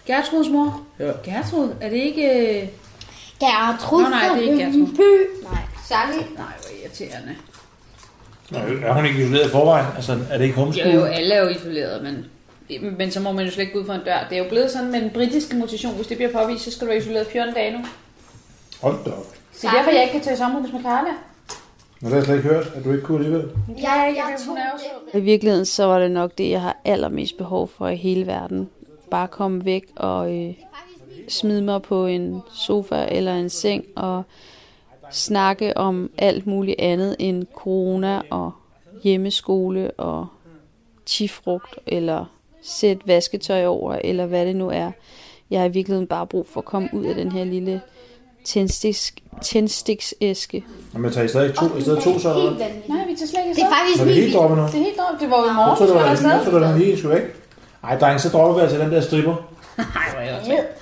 [0.06, 0.80] Gertruds mor?
[0.98, 1.10] Ja.
[1.24, 1.70] Gertrud?
[1.80, 2.22] Er det ikke...
[2.62, 2.68] øh,
[3.40, 5.42] Gertrud Nå, nej, det er ikke Gertrud.
[5.42, 6.34] Nej, særligt.
[6.34, 7.36] Nej, hvor irriterende.
[8.50, 9.86] Nå, Er hun ikke isoleret i forvejen?
[9.96, 10.94] Altså, er det ikke Jo, homeschool?
[10.94, 12.26] jo, alle er jo isoleret, men,
[12.98, 14.26] men så må man jo slet ikke gå ud for en dør.
[14.30, 15.94] Det er jo blevet sådan med den britiske mutation.
[15.94, 17.78] Hvis det bliver påvist, så skal du være isoleret 14 dage nu.
[18.82, 19.26] Hold da op.
[19.64, 21.10] Er derfor, jeg ikke kan tage i sommerhus med Carla.
[22.00, 23.50] Nå, det har jeg slet ikke hørt, at du ikke kunne alligevel.
[23.68, 27.68] Jeg, jeg, jeg tog I virkeligheden så var det nok det, jeg har allermest behov
[27.68, 28.70] for i hele verden.
[29.10, 30.54] Bare komme væk og øh,
[31.28, 34.22] smide mig på en sofa eller en seng og
[35.10, 38.52] snakke om alt muligt andet end corona og
[39.02, 40.26] hjemmeskole og
[41.06, 42.24] tifrugt eller
[42.62, 44.90] sætte vasketøj over eller hvad det nu er.
[45.50, 47.80] Jeg har i virkeligheden bare brug for at komme ud af den her lille
[48.48, 50.64] tændstiks, tændstiksæske.
[50.94, 52.28] Jamen, jeg tager i stedet to, i stedet to så.
[52.28, 54.64] Nej, vi tager slet ikke Det er faktisk Var det helt droppet nu?
[54.64, 55.20] Det er helt dårligt.
[55.22, 56.30] Det var jo i Jeg morgen, tror, vi det skulle var, afsted.
[56.30, 57.28] jeg tror, det var lige, skulle ikke.
[57.84, 59.34] Ej, dreng, så dropper vi altså den der stripper.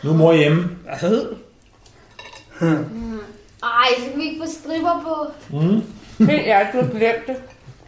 [0.02, 0.68] Nu er mor hjemme.
[0.86, 0.98] Ej,
[3.98, 5.14] så kan vi ikke få stripper på.
[5.56, 5.82] Mm.
[6.26, 7.36] Helt ærligt, du har glemt det.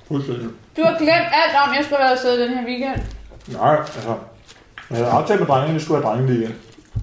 [0.09, 0.49] Fuldstændig.
[0.77, 3.01] Du har glemt alt om, jeg skulle have været afsted den her weekend.
[3.49, 4.15] Nej, altså.
[4.91, 6.55] Jeg havde aftalt med drengene, at vi skulle have drengene igen.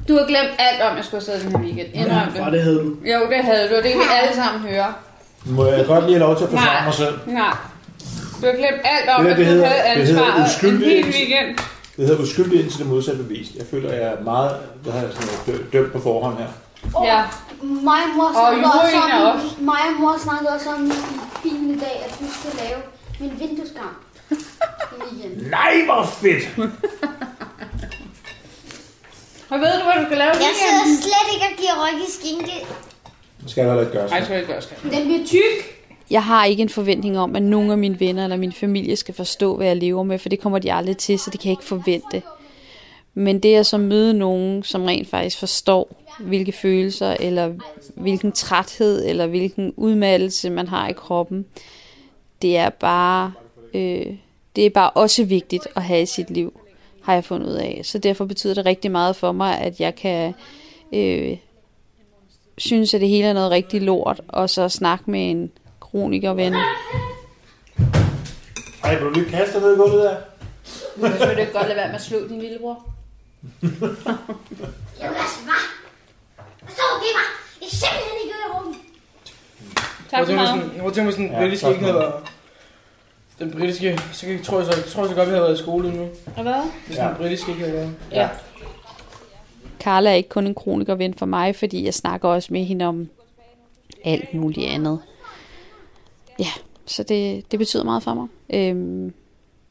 [0.07, 1.87] Du har glemt alt om, jeg skulle have afsted den her weekend.
[1.93, 2.39] Indrøm det.
[2.45, 2.89] Ja, det havde du.
[3.13, 4.93] Jo, det havde du, og det kan vi alle sammen høre.
[5.45, 7.15] Må jeg godt lige have lov til at forsvare mig selv?
[7.27, 7.55] Nej.
[8.41, 10.73] Du har glemt alt om, Det der, at det du hedder- havde det hedder ansvaret
[10.73, 11.49] en hel weekend.
[11.97, 13.51] Det hedder uskyldig indtil det modsatte bevist.
[13.55, 14.51] Jeg føler, at jeg er meget
[14.83, 16.47] hvad har jeg sådan, dø- dømt på forhånd her.
[17.05, 17.23] Ja.
[17.61, 19.47] Mig og mor Og snakkede også juryen er om, også.
[19.59, 20.93] mig og mor snakkede også om i
[21.43, 22.79] bilen i dag, at du skal lave
[23.19, 23.95] min vindueskarm.
[25.57, 26.43] Nej, hvor fedt!
[29.49, 32.11] Og ved du, hvad du skal lave Jeg sidder slet ikke og giver ryg i
[32.11, 32.65] skinke.
[33.41, 34.09] Det skal jeg heller ikke gøre.
[34.09, 34.77] Nej, det skal jeg ikke gøre, skal.
[34.91, 35.75] Den bliver tyk.
[36.09, 39.13] Jeg har ikke en forventning om, at nogen af mine venner eller min familie skal
[39.13, 41.53] forstå, hvad jeg lever med, for det kommer de aldrig til, så det kan jeg
[41.53, 42.21] ikke forvente.
[43.13, 47.53] Men det at så møde nogen, som rent faktisk forstår, hvilke følelser, eller
[47.95, 51.45] hvilken træthed, eller hvilken udmattelse man har i kroppen,
[52.41, 53.33] det er bare,
[53.73, 54.05] øh,
[54.55, 56.59] det er bare også vigtigt at have i sit liv,
[57.05, 57.81] har jeg fundet ud af.
[57.83, 60.33] Så derfor betyder det rigtig meget for mig, at jeg kan
[60.93, 61.37] øh,
[62.57, 66.53] synes, at det hele er noget rigtig lort, og så snakke med en kronikerven.
[68.83, 70.15] Ej, vil du lige kaste ned i gulvet der?
[71.17, 72.85] Så vil du ikke godt lade være med at slå din lillebror.
[73.61, 75.61] Jonas, hvad?
[76.59, 77.27] Hvad så det var?
[77.61, 78.75] Jeg simpelthen ikke i rummet.
[80.11, 80.61] Tak for Hvor meget.
[80.61, 82.23] tænker, hvor tænker sådan, den Ja, britiske tak ikke havde for været...
[83.39, 85.63] Den britiske, så kan- tror jeg så, tror jeg så godt, vi havde været i
[85.63, 86.07] skole nu.
[86.37, 86.71] Og hvad?
[86.87, 87.07] Hvis Ja.
[87.07, 87.95] den britiske ikke havde været.
[88.11, 88.29] Ja.
[89.79, 93.09] Carla er ikke kun en kronikerven for mig, fordi jeg snakker også med hende om
[94.03, 94.99] alt muligt andet.
[96.39, 96.47] Ja,
[96.85, 98.27] så det, det betyder meget for mig.
[98.49, 99.13] Øhm,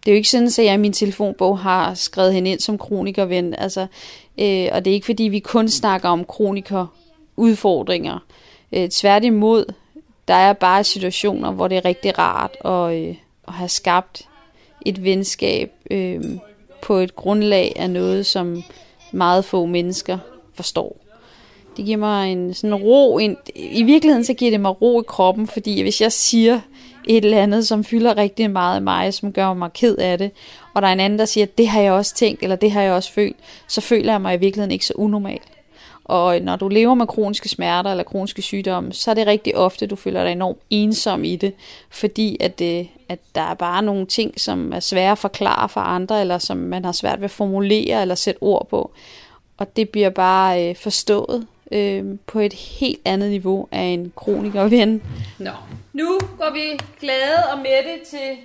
[0.07, 2.79] det er jo ikke sådan, at jeg i min telefonbog har skrevet hende ind som
[2.79, 3.55] kronikerven.
[3.55, 3.81] Altså,
[4.38, 8.18] øh, og det er ikke fordi, vi kun snakker om kronikerudfordringer.
[8.72, 9.72] Øh, tværtimod,
[10.29, 13.14] der er bare situationer, hvor det er rigtig rart at, øh,
[13.48, 14.28] at have skabt
[14.87, 16.24] et venskab øh,
[16.83, 18.62] på et grundlag af noget, som
[19.12, 20.18] meget få mennesker
[20.54, 20.96] forstår.
[21.76, 23.18] Det giver mig en sådan ro.
[23.18, 26.61] En, I virkeligheden så giver det mig ro i kroppen, fordi hvis jeg siger
[27.04, 30.30] et eller andet, som fylder rigtig meget af mig, som gør mig ked af det,
[30.74, 32.83] og der er en anden, der siger, det har jeg også tænkt, eller det har
[32.83, 33.37] jeg også følt,
[33.68, 35.40] så føler jeg mig i virkeligheden ikke så unormal.
[36.04, 39.86] Og når du lever med kroniske smerter eller kroniske sygdomme, så er det rigtig ofte,
[39.86, 41.54] du føler dig enormt ensom i det,
[41.90, 45.80] fordi at, det, at der er bare nogle ting, som er svære at forklare for
[45.80, 48.90] andre, eller som man har svært ved at formulere eller sætte ord på.
[49.56, 55.02] Og det bliver bare øh, forstået øh, på et helt andet niveau af en kronikerven.
[55.38, 55.50] Nå.
[55.92, 58.36] Nu går vi glade og Mette til...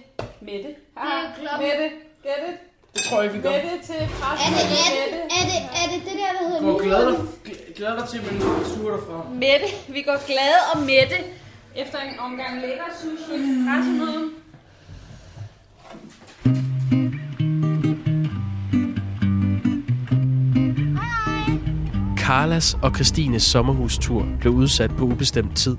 [0.42, 0.70] Mette?
[0.98, 1.68] er klokken.
[1.68, 2.69] Mette, get it?
[3.00, 3.52] Det tror jeg ikke, vi gør.
[3.58, 4.54] Mette til præsten.
[4.60, 7.02] Er det, er, det, er, det, er det det der, der hedder Gå og glæd
[7.06, 7.28] dig, nyheden?
[7.48, 8.36] glæ- glæd dig til, men
[8.74, 9.18] suger dig fra.
[9.44, 9.68] Mette.
[9.96, 11.18] Vi går glade og Mette
[11.84, 13.36] efter en omgang lækker sushi.
[13.68, 14.24] Pressemøde.
[22.18, 25.78] Carlas og Christines sommerhustur blev udsat på ubestemt tid.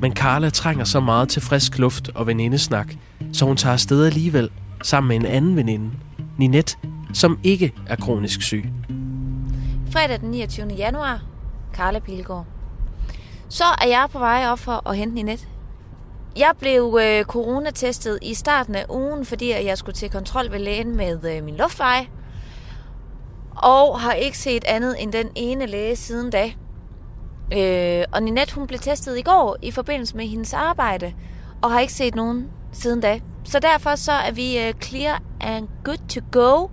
[0.00, 2.94] Men Carla trænger så meget til frisk luft og venindesnak,
[3.32, 4.50] så hun tager afsted alligevel
[4.82, 5.90] sammen med en anden veninde,
[6.38, 6.76] Ninette,
[7.14, 8.64] som ikke er kronisk syg.
[9.92, 10.66] Fredag den 29.
[10.66, 11.22] januar,
[11.74, 12.46] Karla Pilgaard.
[13.48, 15.46] Så er jeg på vej op for at hente Ninette.
[16.36, 20.96] Jeg blev øh, coronatestet i starten af ugen, fordi jeg skulle til kontrol ved lægen
[20.96, 22.06] med øh, min luftveje.
[23.56, 26.52] Og har ikke set andet end den ene læge siden da.
[27.56, 31.12] Øh, og Ninette hun blev testet i går i forbindelse med hendes arbejde,
[31.62, 33.20] og har ikke set nogen siden da.
[33.44, 36.68] Så derfor så er vi øh, clear and good to go.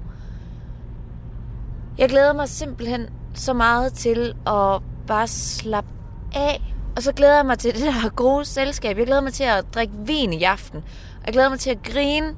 [1.97, 5.89] Jeg glæder mig simpelthen så meget til at bare slappe
[6.35, 6.73] af.
[6.95, 8.97] Og så glæder jeg mig til det der gode selskab.
[8.97, 10.83] Jeg glæder mig til at drikke vin i aften.
[11.25, 12.35] Jeg glæder mig til at grine.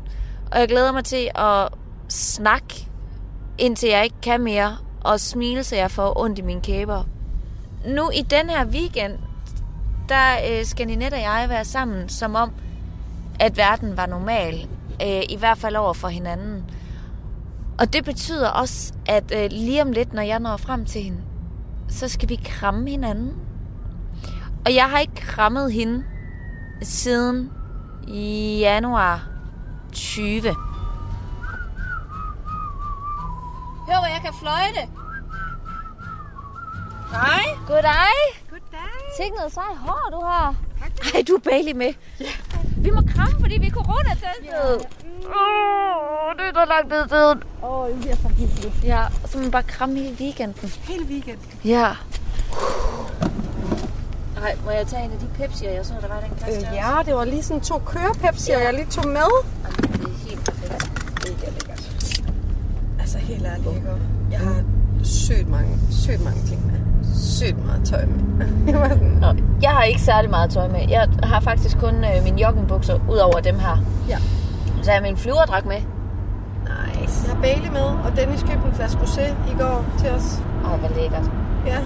[0.51, 1.69] Og jeg glæder mig til at
[2.09, 2.89] snakke,
[3.57, 4.77] indtil jeg ikke kan mere.
[5.01, 7.03] Og smile, så jeg får ondt i mine kæber.
[7.85, 9.13] Nu i den her weekend,
[10.09, 12.53] der øh, skal Ninette og jeg være sammen, som om,
[13.41, 14.67] at verden var normal.
[15.03, 16.71] Øh, I hvert fald over for hinanden.
[17.79, 21.21] Og det betyder også, at øh, lige om lidt, når jeg når frem til hende,
[21.89, 23.33] så skal vi kramme hinanden.
[24.65, 26.03] Og jeg har ikke krammet hende
[26.81, 27.51] siden
[28.59, 29.27] januar
[29.91, 30.41] 20.
[30.41, 30.53] Hør,
[33.99, 34.91] hvor jeg kan fløjte.
[37.11, 37.57] Hej.
[37.67, 38.43] Goddag.
[38.49, 39.17] Goddag.
[39.19, 40.55] Tænk noget sej hår, du har.
[41.13, 41.93] Ej, du er Bailey med.
[42.83, 44.87] Vi må kramme, fordi vi er coronatestet.
[45.25, 47.37] Åh, det er så lang tid siden.
[47.63, 48.83] Åh, oh, det bliver så hyggeligt.
[48.83, 50.69] Ja, så må man bare kramme hele weekenden.
[50.83, 51.45] Hele weekenden.
[51.65, 51.87] Ja.
[54.39, 56.67] Nej, må jeg tage en af de Pepsi'er, jeg så, der var den kasse?
[56.67, 59.31] Øh, ja, det var lige sådan to kørepepsier, jeg lige tog med.
[59.81, 60.91] Det er helt perfekt.
[61.23, 61.91] Det er lækkert.
[62.99, 63.83] Altså helt ærligt?
[64.31, 64.63] Jeg har
[65.03, 66.90] sygt mange, sygt mange ting med.
[67.21, 68.47] Sygt meget tøj med.
[68.73, 70.79] jeg var sådan, Nå, jeg har ikke særlig meget tøj med.
[70.89, 73.77] Jeg har faktisk kun øh, mine joggingbukser ud over dem her.
[74.09, 74.17] Ja.
[74.83, 75.75] Så jeg har min flyverdragt med.
[75.77, 77.27] nice.
[77.27, 80.39] Jeg har Bailey med, og Dennis købte en flaske rosé i går til os.
[80.65, 81.31] Ej, hvor lækkert.
[81.65, 81.77] Ja,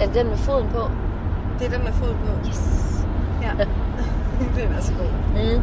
[0.00, 0.90] Er det den med foden på?
[1.58, 2.48] det er den med fod på.
[2.48, 2.60] Yes.
[3.42, 3.50] Ja.
[4.62, 5.06] den er så god.
[5.34, 5.62] Mm.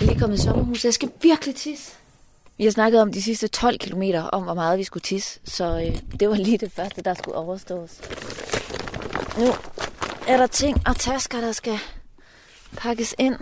[0.00, 0.84] er lige kommet i sommerhus.
[0.84, 1.92] Jeg skal virkelig tisse.
[2.58, 5.40] Vi har snakket om de sidste 12 km om, hvor meget vi skulle tisse.
[5.44, 8.00] Så øh, det var lige det første, der skulle overstås.
[9.38, 9.46] Nu
[10.28, 11.78] er der ting og tasker, der skal
[12.76, 13.36] pakkes ind.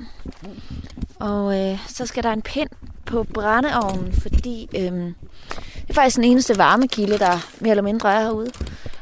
[1.21, 2.71] Og øh, så skal der en pind
[3.07, 5.15] på brændeovnen, fordi øh, det
[5.89, 8.51] er faktisk den eneste varmekilde, der mere eller mindre er herude.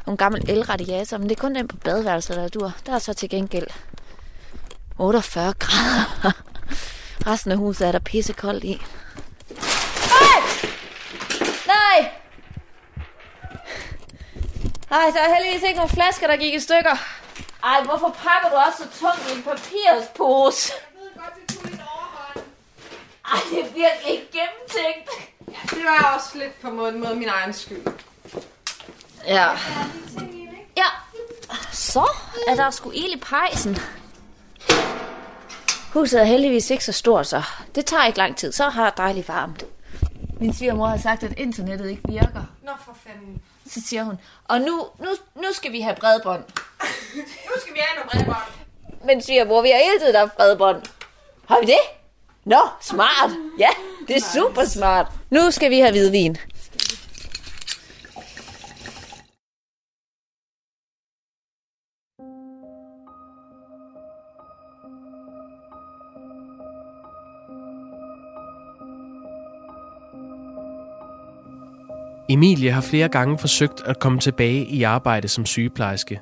[0.07, 2.71] En gammel elradiator, men det er kun den på badeværelset, der dur.
[2.85, 3.67] Der er så til gengæld
[4.99, 6.31] 48 grader.
[7.27, 8.81] Resten af huset er der pissekoldt i.
[10.09, 10.41] Nej!
[11.67, 12.11] Nej!
[14.93, 16.95] Ej, der er heldigvis ikke nogen flasker, der gik i stykker.
[17.63, 20.73] Ej, hvorfor pakker du også så tungt i en papirspose?
[23.25, 25.09] Ej, det er virkelig ikke gennemtænkt.
[25.69, 27.85] Det var også lidt på måde, måde min egen skyld.
[29.27, 29.49] Ja.
[30.77, 30.89] Ja.
[31.71, 32.07] Så
[32.47, 33.77] er der sgu ild i pejsen.
[35.93, 37.43] Huset er heldigvis ikke så stort, så
[37.75, 38.51] det tager ikke lang tid.
[38.51, 39.63] Så har jeg dejligt varmt.
[40.39, 42.43] Min svigermor har sagt, at internettet ikke virker.
[42.63, 43.41] Nå for fanden.
[43.69, 46.43] Så siger hun, og nu, nu, nu skal vi have bredbånd.
[47.49, 49.05] Nu skal vi have noget bredbånd.
[49.05, 50.81] Men svigermor, vi har hele tiden haft bredbånd.
[51.45, 51.77] Har vi det?
[52.45, 53.31] Nå, smart.
[53.59, 53.69] Ja,
[54.07, 55.07] det er super smart.
[55.29, 56.37] Nu skal vi have hvidvin.
[72.29, 76.19] Emilie har flere gange forsøgt at komme tilbage i arbejde som sygeplejerske.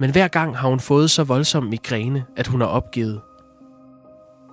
[0.00, 3.20] Men hver gang har hun fået så voldsom migræne, at hun har opgivet.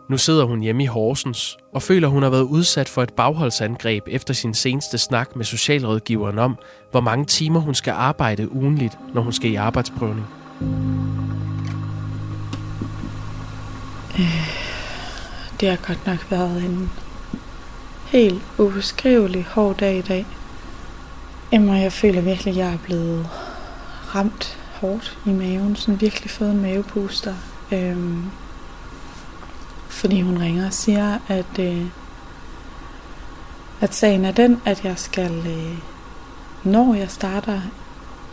[0.09, 4.03] Nu sidder hun hjemme i Horsens og føler, hun har været udsat for et bagholdsangreb
[4.07, 6.57] efter sin seneste snak med socialrådgiveren om,
[6.91, 10.27] hvor mange timer hun skal arbejde ugenligt, når hun skal i arbejdsprøvning.
[14.19, 14.49] Øh,
[15.59, 16.91] det har godt nok været en
[18.05, 20.25] helt ubeskrivelig hård dag i dag.
[21.51, 23.29] Emma, jeg føler virkelig, at jeg er blevet
[24.15, 25.75] ramt hårdt i maven.
[25.75, 27.33] Sådan virkelig fået en mavepuster.
[27.71, 28.23] Øhm,
[29.87, 31.85] fordi hun ringer og siger, at, øh,
[33.81, 35.77] at sagen er den, at jeg skal, øh,
[36.63, 37.61] når jeg starter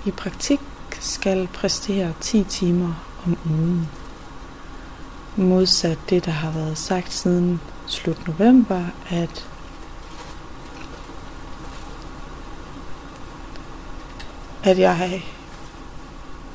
[0.07, 0.61] i praktik,
[1.01, 3.89] skal præstere 10 timer om ugen.
[5.37, 9.49] Modsat det, der har været sagt siden slut november, at
[14.67, 15.23] at jeg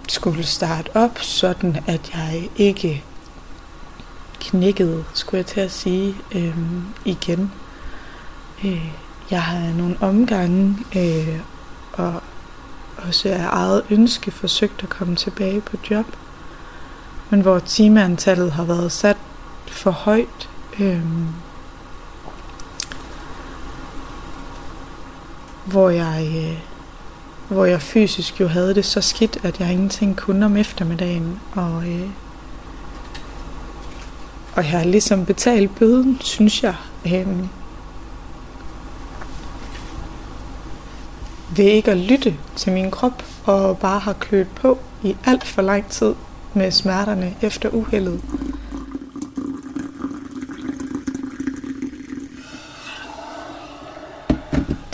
[0.10, 3.04] skulle starte op, sådan at jeg ikke
[4.39, 7.52] knækkede, skulle jeg til at sige, øhm, igen.
[8.65, 8.91] Øh,
[9.32, 11.39] jeg har nogle omgange øh,
[11.93, 12.13] og
[12.97, 16.06] også af eget ønske forsøgt at komme tilbage på job,
[17.30, 19.17] men hvor timeantallet har været sat
[19.67, 20.50] for højt.
[20.80, 21.02] Øh,
[25.65, 26.70] hvor jeg øh,
[27.51, 31.39] hvor jeg fysisk jo havde det så skidt, at jeg ingenting kunne om eftermiddagen.
[31.53, 32.09] Og, øh,
[34.55, 36.75] og jeg har ligesom betalt bøden, synes jeg.
[37.05, 37.27] Øh,
[41.55, 45.61] ved ikke at lytte til min krop, og bare har kløet på i alt for
[45.61, 46.15] lang tid
[46.53, 48.21] med smerterne efter uheldet.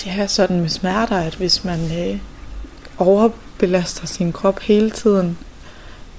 [0.03, 2.19] Det er sådan med smerter, at hvis man øh,
[2.97, 5.37] overbelaster sin krop hele tiden,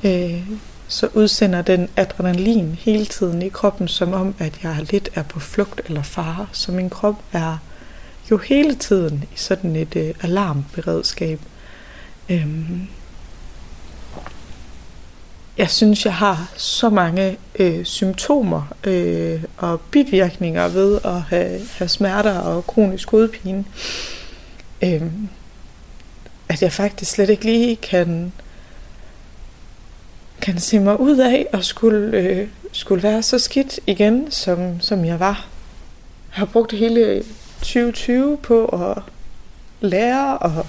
[0.05, 0.49] øh,
[0.89, 5.41] så udsender den adrenalin hele tiden i kroppen, som om, at jeg lidt er på
[5.41, 6.47] flugt eller fare.
[6.53, 7.59] Så min krop er
[8.31, 11.41] jo hele tiden i sådan et øh, alarmberedskab.
[12.29, 12.89] Øhm,
[15.59, 21.89] jeg synes, jeg har så mange øh, symptomer øh, og bivirkninger ved at have, have
[21.89, 23.65] smerter og kronisk hovedpine.
[24.83, 25.29] Øhm,
[26.49, 28.33] at jeg faktisk slet ikke lige kan,
[30.41, 35.05] kan se mig ud af og skulle, øh, skulle være så skidt igen, som, som
[35.05, 35.47] jeg var.
[36.29, 37.25] Jeg har brugt hele
[37.59, 39.03] 2020 på at
[39.81, 40.67] lære og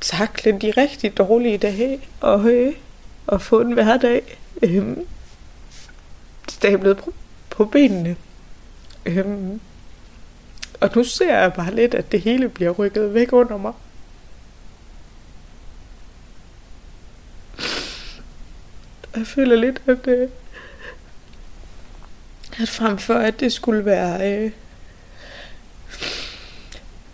[0.00, 2.72] takle de rigtig dårlige dage og, øh,
[3.26, 4.96] og få en hverdag øh,
[6.48, 7.12] stablet på,
[7.50, 8.16] på benene.
[9.06, 9.26] Øh,
[10.82, 13.72] og nu ser jeg bare lidt, at det hele bliver rykket væk under mig.
[19.16, 20.28] Jeg føler lidt, at, øh,
[22.60, 24.50] at frem for at det skulle være øh,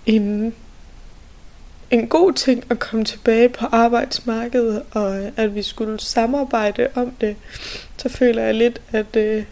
[0.07, 0.55] en,
[1.91, 7.37] en god ting at komme tilbage på arbejdsmarkedet, og at vi skulle samarbejde om det,
[7.97, 9.45] så føler jeg lidt, at, øh,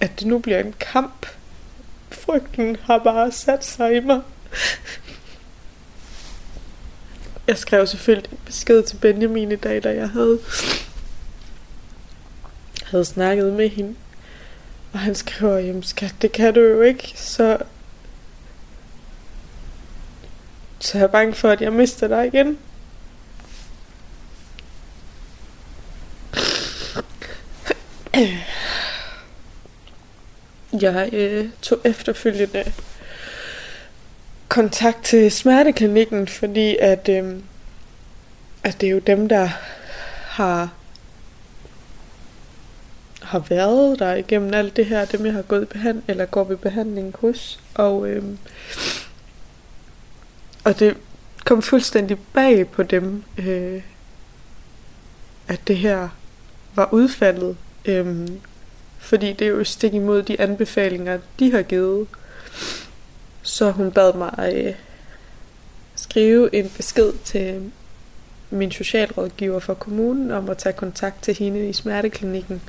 [0.00, 1.26] at det nu bliver en kamp
[2.14, 4.20] Frygten har bare sat sig i mig.
[7.46, 10.38] Jeg skrev selvfølgelig en besked til Benjamin i dag, da jeg havde,
[12.84, 13.94] havde snakket med hende.
[14.92, 17.58] Og han skriver, jamen skat, det kan du jo ikke, så...
[20.78, 22.58] Så jeg er bange for, at jeg mister dig igen.
[30.80, 32.72] Jeg øh, tog efterfølgende
[34.48, 37.34] kontakt til smerteklinikken, fordi at, øh,
[38.64, 39.48] at det er jo dem, der
[40.22, 40.70] har
[43.22, 46.52] har været der igennem alt det her, dem jeg har gået i behand, eller går
[46.52, 47.60] i behandling hos.
[47.74, 48.24] Og, øh,
[50.64, 50.96] og det
[51.44, 53.82] kom fuldstændig bag på dem, øh,
[55.48, 56.08] at det her
[56.74, 57.56] var udfaldet.
[57.84, 58.28] Øh,
[59.04, 62.06] fordi det er jo stik imod de anbefalinger, de har givet.
[63.42, 64.74] Så hun bad mig øh,
[65.96, 67.72] skrive en besked til
[68.50, 72.62] min socialrådgiver fra kommunen om at tage kontakt til hende i smerteklinikken.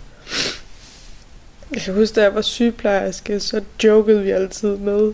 [1.73, 5.13] Jeg kan huske, da jeg var sygeplejerske, så jokede vi altid med,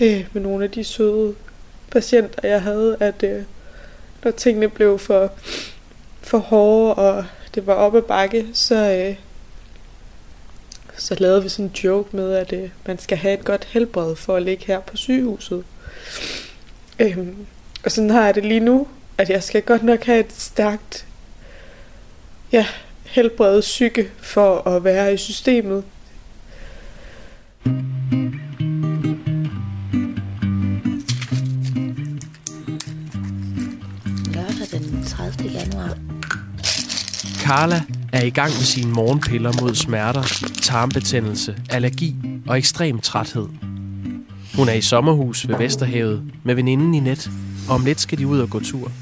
[0.00, 1.34] øh, med nogle af de søde
[1.90, 3.42] patienter, jeg havde, at øh,
[4.24, 5.32] når tingene blev for,
[6.22, 9.16] for hårde, og det var op ad bakke, så, øh,
[10.96, 14.16] så lavede vi sådan en joke med, at øh, man skal have et godt helbred
[14.16, 15.64] for at ligge her på sygehuset.
[16.98, 17.46] Øhm,
[17.84, 18.88] og sådan har jeg det lige nu,
[19.18, 21.06] at jeg skal godt nok have et stærkt
[22.52, 22.66] ja,
[23.04, 25.84] helbredet psyke for at være i systemet.
[27.64, 28.53] Lørdag
[37.44, 37.82] Carla
[38.12, 40.22] er i gang med sine morgenpiller mod smerter,
[40.62, 42.16] tarmbetændelse, allergi
[42.46, 43.48] og ekstrem træthed.
[44.56, 47.30] Hun er i sommerhus ved Vesterhavet med veninden Ninette,
[47.68, 48.92] og om lidt skal de ud og gå tur.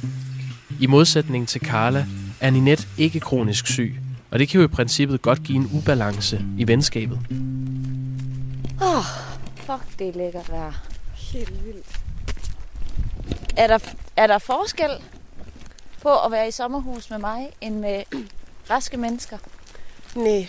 [0.80, 2.07] I modsætning til Carla
[2.40, 3.97] er Ninette ikke kronisk syg,
[4.30, 7.18] og det kan jo i princippet godt give en ubalance i venskabet.
[8.82, 9.05] Åh, oh,
[9.57, 10.72] fuck, det er lækkert vejr.
[11.14, 12.01] Helt vildt.
[13.57, 13.78] Er der,
[14.16, 14.90] er der forskel
[16.03, 18.03] på at være i sommerhus med mig, end med
[18.70, 19.38] raske mennesker?
[20.14, 20.48] Nej.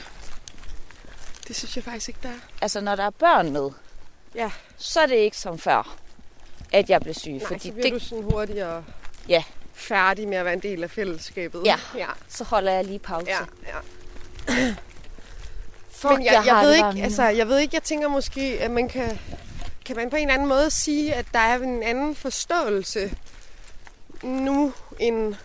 [1.48, 2.40] Det synes jeg faktisk ikke, der er.
[2.62, 3.70] Altså, når der er børn med,
[4.36, 4.52] ja.
[4.78, 5.96] så er det ikke som før,
[6.72, 7.32] at jeg blev syg.
[7.32, 8.84] Nej, fordi så bliver det, du sådan hurtigere
[9.30, 9.44] ja.
[9.74, 11.62] færdig med at være en del af fællesskabet.
[11.66, 11.80] Ja.
[11.96, 12.08] ja.
[12.30, 13.28] så holder jeg lige pause.
[13.28, 14.74] Ja, ja.
[15.92, 18.72] Fuck, Men jeg, jeg jeg, ved ikke, altså, jeg ved ikke, jeg tænker måske, at
[18.72, 19.20] man kan,
[19.86, 23.18] kan man på en eller anden måde sige, at der er en anden forståelse
[24.24, 25.36] nu end,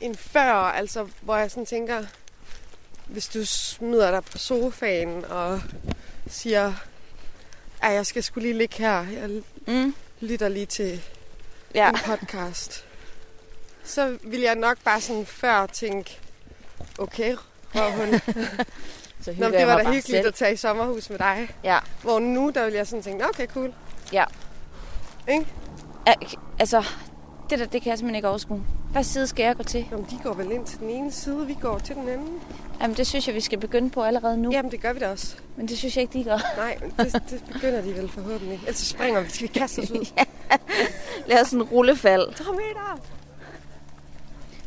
[0.00, 2.04] end før, altså hvor jeg sådan tænker,
[3.06, 5.60] hvis du smider dig på sofaen og
[6.30, 6.72] siger,
[7.82, 9.94] at jeg skal skulle lige ligge her, jeg mm.
[10.20, 11.02] lytter lige til
[11.74, 11.88] Ja.
[11.90, 12.84] en podcast,
[13.84, 16.18] så vil jeg nok bare sådan før tænke,
[16.98, 17.36] okay,
[17.74, 18.20] røvhul.
[19.24, 20.26] Så Nå, det var da hyggeligt selv.
[20.26, 21.54] at tage i sommerhus med dig.
[21.64, 21.78] Ja.
[22.02, 23.72] Hvor nu, der vil jeg sådan tænke, okay, cool.
[24.12, 24.24] Ja.
[25.28, 25.46] Ikke?
[26.06, 26.84] Al- altså,
[27.50, 28.62] det der, det kan jeg simpelthen ikke overskue.
[28.92, 29.86] Hvad side skal jeg gå til?
[29.90, 32.40] Jamen, de går vel ind til den ene side, vi går til den anden.
[32.80, 34.50] Jamen, det synes jeg, vi skal begynde på allerede nu.
[34.52, 35.36] Jamen, det gør vi da også.
[35.56, 36.38] Men det synes jeg ikke, de gør.
[36.56, 38.58] Nej, det, det begynder de vel forhåbentlig.
[38.58, 39.30] Ellers så springer vi.
[39.30, 40.06] Skal vi kaste os ud?
[40.18, 40.24] ja.
[41.26, 42.28] Lad os en rullefald.
[42.28, 43.00] Meter!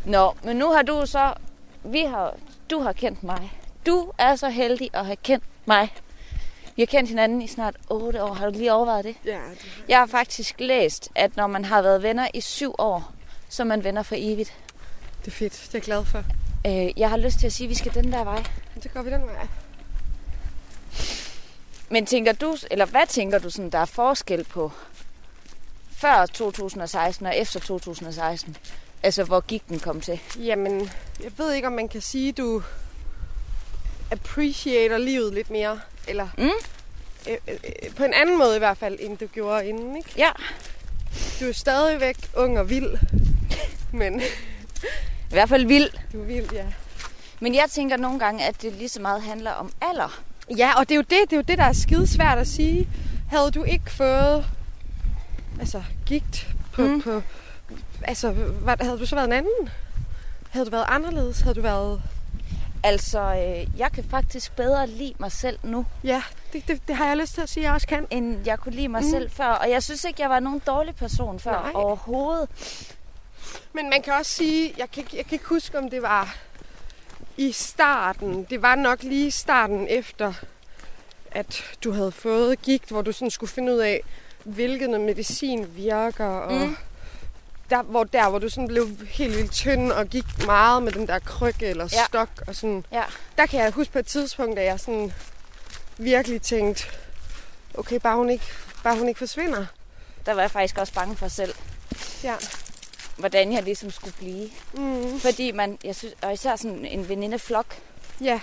[0.05, 1.33] Nå, men nu har du så...
[1.83, 2.35] Vi har,
[2.71, 3.51] du har kendt mig.
[3.85, 5.93] Du er så heldig at have kendt mig.
[6.75, 8.33] Vi har kendt hinanden i snart 8 år.
[8.33, 9.15] Har du lige overvejet det?
[9.25, 9.39] Ja.
[9.89, 13.11] Jeg har faktisk læst, at når man har været venner i syv år,
[13.49, 14.53] så er man venner for evigt.
[15.25, 15.53] Det er fedt.
[15.53, 16.23] Det er jeg glad for.
[16.67, 18.43] Øh, jeg har lyst til at sige, at vi skal den der vej.
[18.81, 19.47] Så går vi den vej.
[21.89, 24.71] Men tænker du, eller hvad tænker du, sådan, der er forskel på
[25.91, 28.57] før 2016 og efter 2016?
[29.03, 30.19] Altså, hvor gik den kom til?
[30.39, 30.89] Jamen,
[31.23, 32.63] jeg ved ikke, om man kan sige, du
[34.11, 35.79] appreciater livet lidt mere.
[36.07, 36.49] Eller mm.
[37.29, 40.09] øh, øh, på en anden måde i hvert fald, end du gjorde inden, ikke?
[40.17, 40.29] Ja.
[41.39, 42.97] Du er stadigvæk ung og vild.
[43.91, 45.89] Men I hvert fald vild.
[46.13, 46.65] du er vild, ja.
[47.39, 50.21] Men jeg tænker nogle gange, at det lige så meget handler om alder.
[50.57, 52.47] Ja, og det er jo det, det, er jo det der er skide svært at
[52.47, 52.89] sige.
[53.29, 54.45] Havde du ikke fået
[55.59, 57.01] altså, gigt på, mm.
[57.01, 57.21] på
[58.01, 59.69] altså, hvad, havde du så været en anden?
[60.49, 61.41] Havde du været anderledes?
[61.41, 62.01] Havde du været...
[62.83, 65.85] Altså, øh, jeg kan faktisk bedre lide mig selv nu.
[66.03, 66.23] Ja,
[66.53, 68.07] det, det, det har jeg lyst til at sige, jeg også kan.
[68.09, 69.09] End jeg kunne lide mig Mm.
[69.09, 69.45] selv før.
[69.47, 71.71] Og jeg synes ikke, jeg var nogen dårlig person før Nej.
[71.73, 72.49] overhovedet.
[73.73, 76.35] Men man kan også sige, jeg kan, jeg kan ikke huske, om det var
[77.37, 78.43] i starten.
[78.49, 80.33] Det var nok lige starten efter,
[81.31, 84.01] at du havde fået gigt, hvor du sådan skulle finde ud af,
[84.43, 86.25] hvilket noget medicin virker.
[86.25, 86.77] Og Mm.
[87.69, 91.07] Der, hvor, der, hvor du sådan blev helt vildt tynd og gik meget med den
[91.07, 92.05] der krykke eller Ja.
[92.05, 92.29] stok.
[92.47, 92.85] Og sådan.
[92.91, 93.03] Ja.
[93.37, 95.13] Der kan jeg huske på et tidspunkt, at jeg sådan
[95.97, 96.83] virkelig tænkte,
[97.77, 98.45] okay, bare hun ikke,
[98.83, 99.65] bare hun ikke forsvinder.
[100.25, 101.53] Der var jeg faktisk også bange for selv.
[102.23, 102.35] Ja.
[103.17, 104.49] Hvordan jeg ligesom skulle blive.
[104.73, 105.19] Mm.
[105.19, 107.65] Fordi man, jeg synes, og især sådan en venindeflok.
[108.21, 108.39] Ja.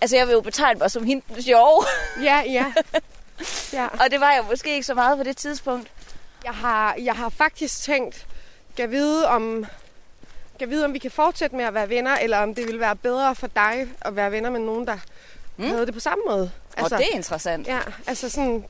[0.00, 1.84] Altså, jeg vil jo betegne mig som hende den sjove.
[2.22, 2.72] Ja, ja.
[3.78, 3.86] ja.
[3.86, 5.88] og det var jeg måske ikke så meget på det tidspunkt.
[6.44, 8.26] Jeg har, jeg har faktisk tænkt,
[8.76, 9.66] kan vide om,
[10.58, 12.96] kan vide, om vi kan fortsætte med at være venner, eller om det vil være
[12.96, 14.98] bedre for dig at være venner med nogen, der
[15.56, 15.64] mm.
[15.64, 16.50] havde det på samme måde.
[16.76, 17.66] Altså, og det er interessant.
[17.66, 18.64] Ja, altså sådan,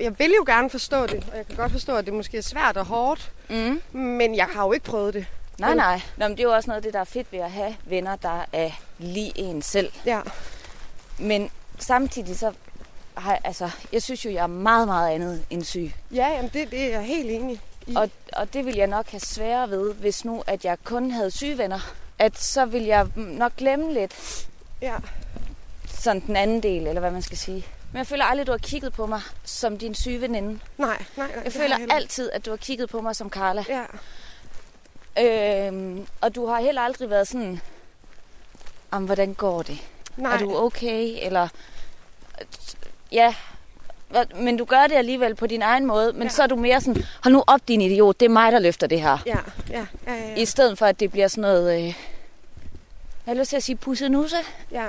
[0.00, 2.42] jeg vil jo gerne forstå det, og jeg kan godt forstå, at det måske er
[2.42, 3.82] svært og hårdt, mm.
[3.92, 5.26] men jeg har jo ikke prøvet det.
[5.58, 6.00] Nej, nej.
[6.16, 7.76] Nå, men det er jo også noget af det, der er fedt ved at have
[7.84, 9.92] venner, der er lige en selv.
[10.06, 10.20] Ja.
[11.18, 12.52] Men samtidig så
[13.14, 15.92] har jeg, altså, jeg synes jo, jeg er meget, meget andet end syg.
[16.12, 17.60] Ja, jamen det, det er jeg helt enig
[17.94, 21.30] Og, og det vil jeg nok have sværere ved, hvis nu, at jeg kun havde
[21.30, 21.94] syge venner.
[22.18, 24.46] At så vil jeg nok glemme lidt
[24.82, 24.94] ja.
[25.88, 27.66] sådan den anden del, eller hvad man skal sige.
[27.92, 30.60] Men jeg føler aldrig, du har kigget på mig som din syge veninde.
[30.78, 31.42] Nej, nej, nej.
[31.44, 31.92] Jeg føler ikke.
[31.92, 33.64] altid, at du har kigget på mig som Carla.
[33.68, 33.84] Ja.
[35.18, 37.60] Øhm, og du har heller aldrig været sådan,
[38.90, 39.78] om hvordan går det?
[40.16, 40.34] Nej.
[40.34, 41.14] Er du okay?
[41.22, 41.48] Eller,
[43.12, 43.34] ja,
[44.36, 46.24] men du gør det alligevel på din egen måde, men Ja.
[46.24, 46.28] ja.
[46.30, 48.86] så er du mere sådan, hold nu op din idiot, det er mig, der løfter
[48.86, 49.18] det her.
[49.26, 49.36] Ja,
[49.70, 50.34] ja, ja, ja.
[50.34, 51.94] I stedet for, at det bliver sådan noget, øh, jeg
[53.26, 54.36] har lyst til at sige pusse nusse.
[54.72, 54.86] Ja.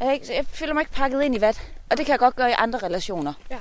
[0.00, 2.36] Jeg, ikke, jeg føler mig ikke pakket ind i vat, og det kan jeg godt
[2.36, 3.32] gøre i andre relationer.
[3.50, 3.56] Ja.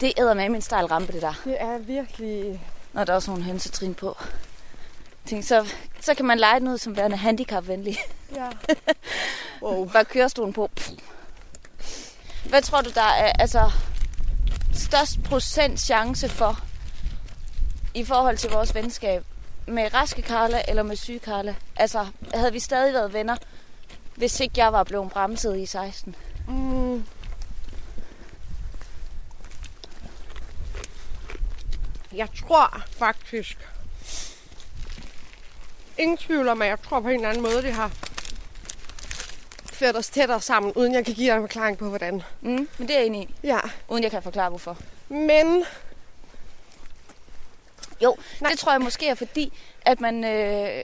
[0.00, 1.40] Det æder med min stejl rampe, det der.
[1.44, 2.60] Det er virkelig...
[2.92, 4.16] Når der er også nogle hønsetrin på.
[5.26, 7.98] Tænk, så, så kan man lege den ud som værende handicapvenlig.
[8.34, 8.48] Ja.
[9.62, 9.88] wow.
[9.88, 10.70] Bare kørestolen på.
[10.76, 10.90] Pff.
[12.48, 13.70] Hvad tror du, der er altså,
[14.72, 16.60] størst procent chance for,
[17.94, 19.24] i forhold til vores venskab,
[19.66, 21.54] med raske Karla eller med syge Karla?
[21.76, 23.36] Altså, havde vi stadig været venner,
[24.14, 26.16] hvis ikke jeg var blevet bremset i 16?
[26.48, 27.04] Mm.
[32.12, 33.68] Jeg tror faktisk...
[35.98, 37.90] Ingen tvivl om, at jeg tror på en eller anden måde, det har
[39.76, 42.22] ført os tættere sammen, uden jeg kan give dig en forklaring på, hvordan.
[42.40, 43.34] Mm, men det er jeg enig i.
[43.44, 43.58] Ja.
[43.88, 44.76] Uden jeg kan forklare, hvorfor.
[45.08, 45.64] Men...
[48.02, 48.50] Jo, Nej.
[48.50, 49.52] det tror jeg måske er fordi,
[49.82, 50.82] at man øh,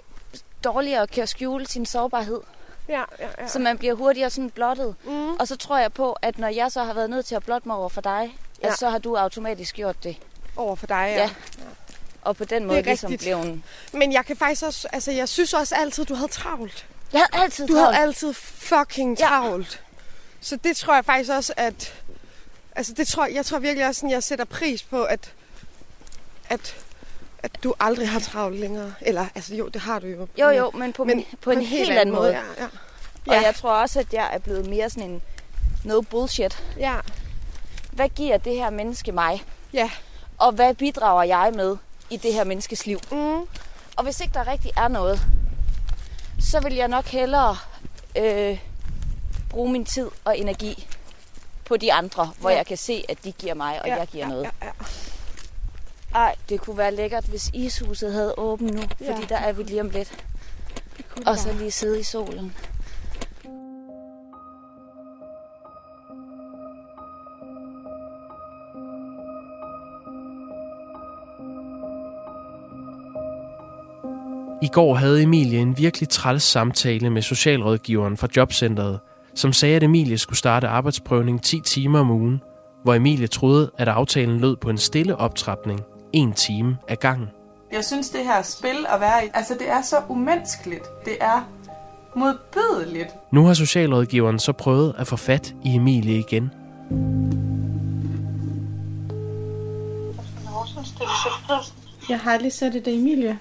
[0.65, 2.41] dårligere kan skjule sin sårbarhed.
[2.89, 3.49] Ja, ja, ja.
[3.49, 4.95] Så man bliver hurtigere sådan blottet.
[5.05, 5.33] Mm.
[5.35, 7.69] Og så tror jeg på, at når jeg så har været nødt til at blotte
[7.69, 8.69] mig over for dig, Ja.
[8.69, 10.17] at så har du automatisk gjort det.
[10.57, 11.23] Over for dig, ja.
[11.23, 11.31] ja.
[12.23, 13.29] Og på den måde det er ligesom rigtigt.
[13.29, 13.65] blev en...
[13.93, 16.87] Men jeg kan faktisk også, altså jeg synes også altid, du havde travlt.
[17.13, 17.95] Jeg havde altid Du travlt.
[17.95, 19.27] havde altid fucking Ja.
[19.27, 19.83] travlt.
[20.41, 21.95] Så det tror jeg faktisk også, at...
[22.77, 25.33] Altså det tror, jeg tror virkelig også, sådan, jeg sætter pris på, at,
[26.49, 26.75] at,
[27.43, 28.95] at du aldrig har travlt længere.
[29.01, 30.29] Eller, altså jo, det har du jo.
[30.39, 32.31] Jo, jo, men på, men, på en, en helt anden måde.
[32.31, 32.65] Ja, ja.
[33.27, 33.41] Og Ja.
[33.41, 35.23] jeg tror også, at jeg er blevet mere sådan en
[35.85, 36.63] no bullshit.
[36.79, 36.97] Ja.
[37.93, 39.45] Hvad giver det her menneske mig?
[39.73, 39.91] Ja.
[40.39, 41.77] Og hvad bidrager jeg med
[42.11, 42.99] i det her menneskes liv?
[43.11, 43.41] Mm.
[43.97, 45.21] Og hvis ikke der rigtig er noget,
[46.43, 47.57] så vil jeg nok hellere
[48.19, 48.59] øh,
[49.51, 50.89] bruge min tid og energi
[51.65, 52.57] på de andre, hvor Ja.
[52.57, 54.45] jeg kan se, at de giver mig, og Ja, jeg giver ja, noget.
[54.45, 54.71] ja, ja.
[56.15, 59.13] Ej, det kunne være lækkert, hvis ishuset havde åbent nu, Ja.
[59.15, 60.25] fordi der er vi lige om lidt.
[61.27, 62.57] Og så lige sidde i solen.
[74.63, 79.01] I går havde Emilie en virkelig træls samtale med socialrådgiveren fra jobcentret,
[79.35, 82.41] som sagde, at Emilie skulle starte arbejdsprøvning 10 timer om ugen,
[82.83, 85.81] hvor Emilie troede, at aftalen lød på en stille optrapning,
[86.13, 87.29] en time ad gangen.
[87.73, 90.85] Jeg synes, det her spil at være i, altså det er så umenneskeligt.
[91.05, 91.49] Det er
[92.17, 93.09] modbydeligt.
[93.33, 96.51] Nu har socialrådgiveren så prøvet at få fat i Emilie igen.
[102.09, 103.39] Jeg har lige set det, Emilie.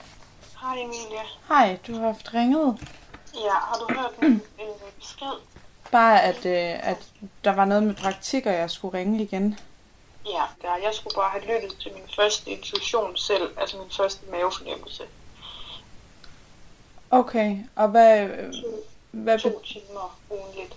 [0.62, 1.22] Hej Emilie.
[1.48, 2.78] Hej, du har haft ringet.
[3.34, 5.42] Ja, har du hørt min øh, besked?
[5.92, 6.98] Bare at, øh, at
[7.44, 9.60] der var noget med praktik, og jeg skulle ringe igen.
[10.26, 10.76] Ja, der.
[10.84, 15.04] Jeg skulle bare have lyttet til min første intuition selv, altså min første mavefornemmelse.
[17.12, 18.22] Okay, og hvad...
[18.22, 18.54] øh,
[19.12, 20.76] hvad To be- timer ugenligt.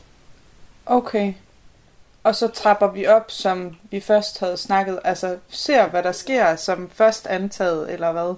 [0.87, 1.35] okay.
[2.25, 5.01] Og så trapper vi op, som vi først havde snakket.
[5.05, 8.35] Altså, ser hvad der sker, som først antaget, eller hvad?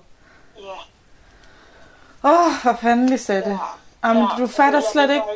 [0.58, 0.74] Ja.
[2.26, 3.58] Åh, oh, hvor fanden, Lisette.
[4.04, 5.26] Jamen, Ja, du fatter jeg slet ikke.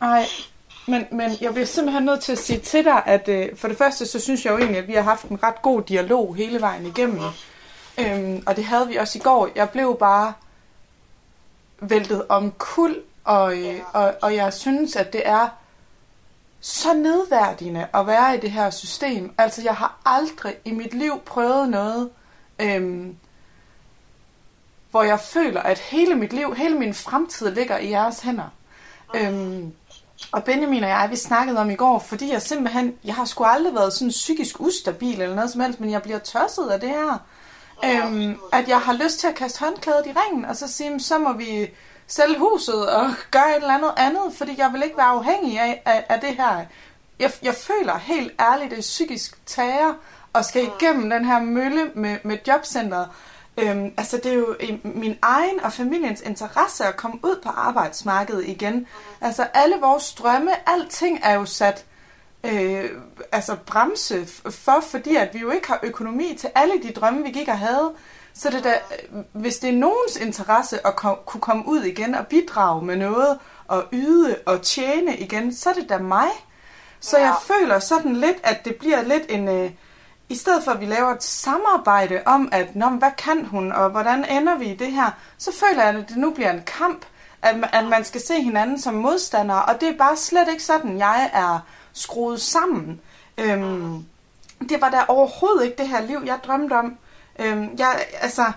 [0.00, 0.26] Nej,
[0.88, 3.78] men, men jeg bliver simpelthen nødt til at sige til dig, at øh, for det
[3.78, 6.60] første, så synes jeg jo egentlig, at vi har haft en ret god dialog hele
[6.60, 7.20] vejen igennem.
[7.98, 9.48] Øhm, og det havde vi også i går.
[9.54, 10.32] Jeg blev bare
[11.80, 15.48] væltet om kul, og, øh, og, og jeg synes, at det er
[16.60, 19.34] så nedværdigende at være i det her system.
[19.38, 22.10] Altså, jeg har aldrig i mit liv prøvet noget,
[22.58, 23.16] øhm,
[24.98, 28.52] hvor jeg føler, at hele mit liv, hele min fremtid ligger i jeres hænder.
[29.16, 29.72] Øhm,
[30.32, 33.44] og Benjamin og jeg, vi snakkede om i går, fordi jeg simpelthen, jeg har sgu
[33.44, 36.88] aldrig været sådan psykisk ustabil eller noget som helst, men jeg bliver tosset af det
[36.88, 37.18] her.
[37.84, 41.18] Øhm, at jeg har lyst til at kaste håndklædet i ringen, og så sige, så
[41.18, 41.70] må vi
[42.06, 45.82] sælge huset og gøre et eller andet andet, fordi jeg vil ikke være afhængig af,
[45.84, 46.64] af, af det her.
[47.18, 49.94] Jeg, jeg føler helt ærligt, det er psykisk tager,
[50.32, 53.08] og skal igennem den her mølle med, med jobcentret.
[53.58, 57.48] Øhm, altså det er jo i min egen og familiens interesse at komme ud på
[57.48, 58.86] arbejdsmarkedet igen.
[59.20, 61.84] Altså alle vores drømme, alting er jo sat
[62.44, 62.90] øh,
[63.32, 67.30] altså bremse for, fordi at vi jo ikke har økonomi til alle de drømme, vi
[67.30, 67.92] gik og havde.
[68.34, 68.74] Så det da,
[69.12, 72.96] øh, hvis det er nogens interesse at kom, kunne komme ud igen og bidrage med
[72.96, 73.38] noget,
[73.68, 76.28] og yde og tjene igen, så er det da mig.
[77.00, 79.48] Så jeg føler sådan lidt, at det bliver lidt en...
[79.48, 79.70] Øh,
[80.28, 83.90] i stedet for at vi laver et samarbejde om, at Nå, hvad kan hun, og
[83.90, 87.04] hvordan ender vi i det her, så føler jeg, at det nu bliver en kamp,
[87.42, 90.98] at, at man skal se hinanden som modstandere, og det er bare slet ikke sådan,
[90.98, 91.58] jeg er
[91.92, 93.00] skruet sammen.
[93.38, 94.04] Øhm,
[94.68, 96.96] det var da overhovedet ikke det her liv, jeg drømte om.
[97.38, 98.52] Øhm, jeg, altså,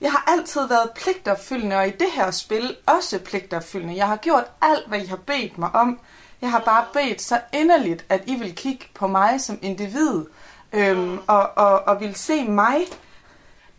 [0.00, 3.96] jeg har altid været pligtopfyldende, og i det her spil også pligtopfyldende.
[3.96, 5.98] Jeg har gjort alt, hvad I har bedt mig om.
[6.40, 10.24] Jeg har bare bedt så inderligt, at I vil kigge på mig som individ,
[10.72, 12.80] øhm, og, og, og vil se mig.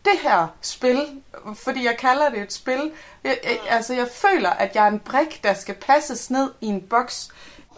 [0.06, 1.22] Det her spil,
[1.56, 2.92] fordi jeg kalder det et spil,
[3.24, 6.66] jeg, jeg, altså jeg føler, at jeg er en brik, der skal passes ned i
[6.68, 7.30] en boks.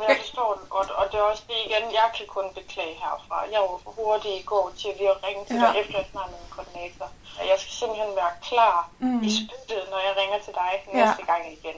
[0.08, 3.44] Jeg forstår den godt, og det er også det igen, jeg kan kun beklage herfra.
[3.52, 5.62] Jeg var for hurtig i går til lige at ringe til Ja.
[5.62, 7.06] dig, efter jeg snakkede med min koordinator.
[7.40, 9.08] Og Jeg skal simpelthen være klar Mm.
[9.08, 9.24] mm.
[9.24, 11.76] i spyttet, når jeg ringer til dig næste gang igen.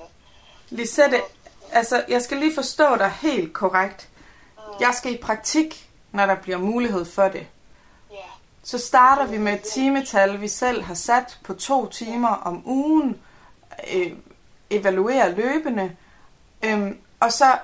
[0.69, 1.21] Lisette,
[1.71, 4.09] altså jeg skal lige forstå dig helt korrekt.
[4.79, 7.47] Jeg skal i praktik, når der bliver mulighed for det.
[8.63, 13.21] Så starter vi med et timetal, vi selv har sat på to timer om ugen,
[13.93, 14.13] øh,
[14.69, 15.95] evaluerer løbende,
[16.63, 17.57] øh, og så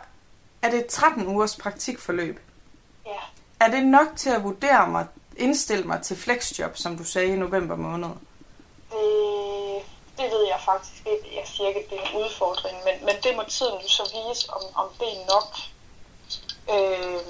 [0.61, 2.39] er det 13 ugers praktikforløb.
[3.05, 3.19] Ja.
[3.59, 7.35] Er det nok til at vurdere mig, indstille mig til flexjob, som du sagde i
[7.35, 8.09] november måned?
[8.89, 9.83] Det,
[10.17, 11.35] det ved jeg faktisk ikke.
[11.35, 14.03] Jeg siger ikke, at det er en udfordring, men, men det må tiden jo så
[14.03, 15.49] vise, om, om det er nok
[16.73, 17.21] øh,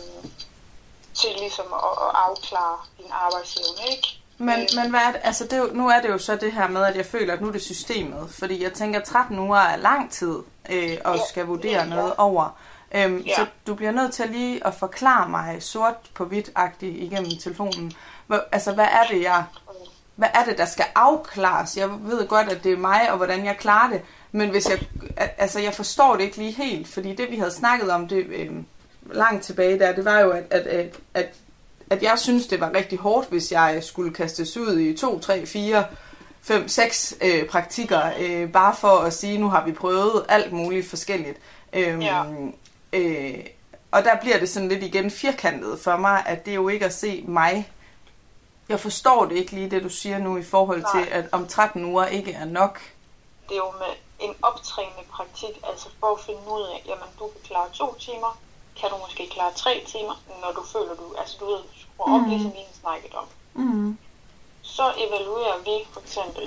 [1.22, 4.08] til ligesom at, at afklare din arbejdsevne, ikke?
[4.38, 5.22] Men, men hvad er det?
[5.24, 7.34] Altså det er jo, nu er det jo så det her med, at jeg føler,
[7.34, 8.30] at nu er det systemet.
[8.40, 10.38] Fordi jeg tænker, at 13 uger er lang tid,
[10.70, 12.58] øh, og skal vurdere noget over.
[12.96, 13.36] Øhm, Ja.
[13.36, 17.94] Så du bliver nødt til lige at forklare mig sort på hvidt-agtigt igennem telefonen.
[18.28, 19.44] Hvor, altså, hvad er det, jeg...
[20.16, 21.78] Hvad er det, der skal afklares?
[21.78, 24.02] Jeg ved godt, at det er mig, og hvordan jeg klarer det.
[24.32, 24.80] Men hvis jeg...
[25.18, 26.88] al- Altså, jeg forstår det ikke lige helt.
[26.94, 28.52] Fordi det, vi havde snakket om, det øh,
[29.14, 31.28] langt tilbage der, det var jo, at, at, at, at
[31.90, 35.46] at jeg synes, det var rigtig hårdt, hvis jeg skulle kastes ud i 2, 3,
[35.46, 35.86] 4,
[36.42, 40.90] 5, 6 øh, praktikker, øh, bare for at sige, nu har vi prøvet alt muligt
[40.90, 41.38] forskelligt.
[41.74, 42.24] Øhm, Ja.
[42.94, 43.40] øh,
[43.92, 46.86] og der bliver det sådan lidt igen firkantet for mig, at det er jo ikke
[46.86, 47.72] at se mig.
[48.70, 51.04] Jeg forstår det ikke lige, det du siger nu, i forhold Nej.
[51.04, 52.80] til, at om 13 uger ikke er nok.
[53.50, 57.28] Det er jo med en optrænende praktik, altså for at finde ud af, jamen du
[57.28, 58.40] kan klare to timer,
[58.80, 62.22] kan du måske klare tre timer, når du føler du, altså du ved, skruer op,
[62.22, 62.30] Mhm.
[62.30, 63.26] ligesom vi snakket om.
[63.54, 63.98] Mm.
[64.62, 66.44] Så evaluerer vi for eksempel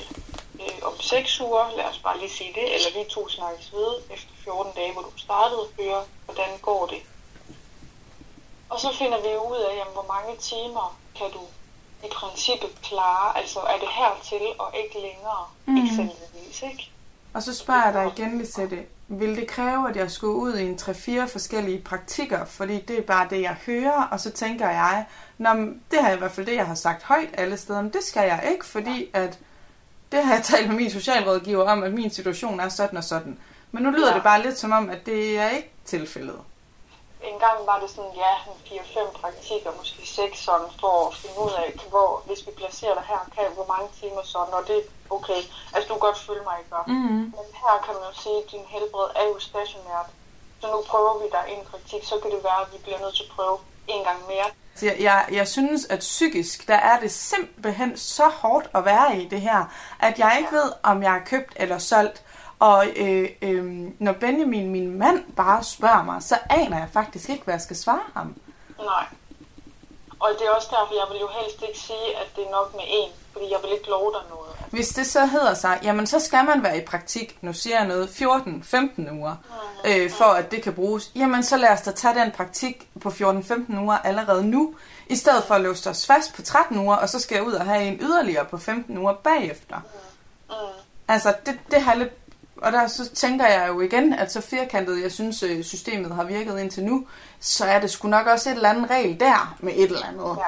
[0.60, 3.94] øh, om 6 uger, lad os bare lige sige det, eller vi to snakkes ved
[4.10, 7.02] efter 14 dage, hvor du startede at høre, hvordan går det.
[8.70, 11.40] Og så finder vi ud af, jamen, hvor mange timer kan du
[12.06, 15.76] i princippet klare, altså er det hertil og ikke længere, Mhm.
[15.78, 15.84] mm.
[15.86, 16.90] eksempelvis, ikke?
[17.34, 20.62] Og så spørger jeg dig igen, Lisette, vil det kræve, at jeg skulle ud i
[20.62, 22.44] en 3-4 forskellige praktikker?
[22.44, 25.06] Fordi det er bare det, jeg hører, og så tænker jeg,
[25.38, 25.48] Nå,
[25.90, 28.22] det har i hvert fald det, jeg har sagt højt alle steder, men det skal
[28.22, 29.38] jeg ikke, fordi at
[30.12, 33.38] det har jeg talt med min socialrådgiver om, at min situation er sådan og sådan.
[33.72, 34.14] Men nu lyder Ja.
[34.14, 36.36] det bare lidt som om, at det er ikke tilfældet.
[37.22, 41.38] En gang var det sådan, ja, en 4-5 praktikker, måske 6 sådan, for at finde
[41.46, 44.76] ud af, hvor, hvis vi placerer dig her, kan, hvor mange timer så, når det
[44.78, 45.40] er okay.
[45.72, 46.76] Altså, du kan godt følge mig, ikke?
[46.86, 47.22] Mhm.
[47.36, 50.08] Men her kan man jo sige, at din helbred er jo stationært.
[50.60, 53.16] Så nu prøver vi dig en praktik, så kan det være, at vi bliver nødt
[53.16, 53.58] til at prøve
[53.88, 54.48] en gang mere.
[54.74, 59.18] Så jeg, jeg, jeg synes, at psykisk, der er det simpelthen så hårdt at være
[59.18, 59.64] i det her,
[60.00, 62.22] at jeg ikke ved, om jeg er købt eller solgt.
[62.60, 63.64] Og øh, øh,
[63.98, 67.76] når Benjamin, min mand, bare spørger mig, så aner jeg faktisk ikke, hvad jeg skal
[67.76, 68.34] svare ham.
[68.78, 69.06] Nej.
[70.20, 72.74] Og det er også derfor, jeg vil jo helst ikke sige, at det er nok
[72.74, 74.50] med en, fordi jeg vil ikke love dig noget.
[74.70, 77.88] Hvis det så hedder sig, jamen så skal man være i praktik, nu siger jeg
[77.88, 79.36] noget, 14-15 uger,
[79.86, 81.10] øh, for at det kan bruges.
[81.14, 84.74] Jamen så lad os da tage den praktik på 14-15 uger allerede nu,
[85.06, 87.52] i stedet for at låse os fast på 13 uger, og så skal jeg ud
[87.52, 89.76] og have en yderligere på 15 uger bagefter.
[90.48, 90.54] Mm.
[91.08, 92.19] Altså, det, det har lidt...
[92.62, 96.24] Og der så tænker jeg jo igen, at så firkantet, jeg synes, øh, systemet har
[96.24, 97.06] virket indtil nu,
[97.40, 100.38] så er det sgu nok også et eller andet regel der med et eller andet.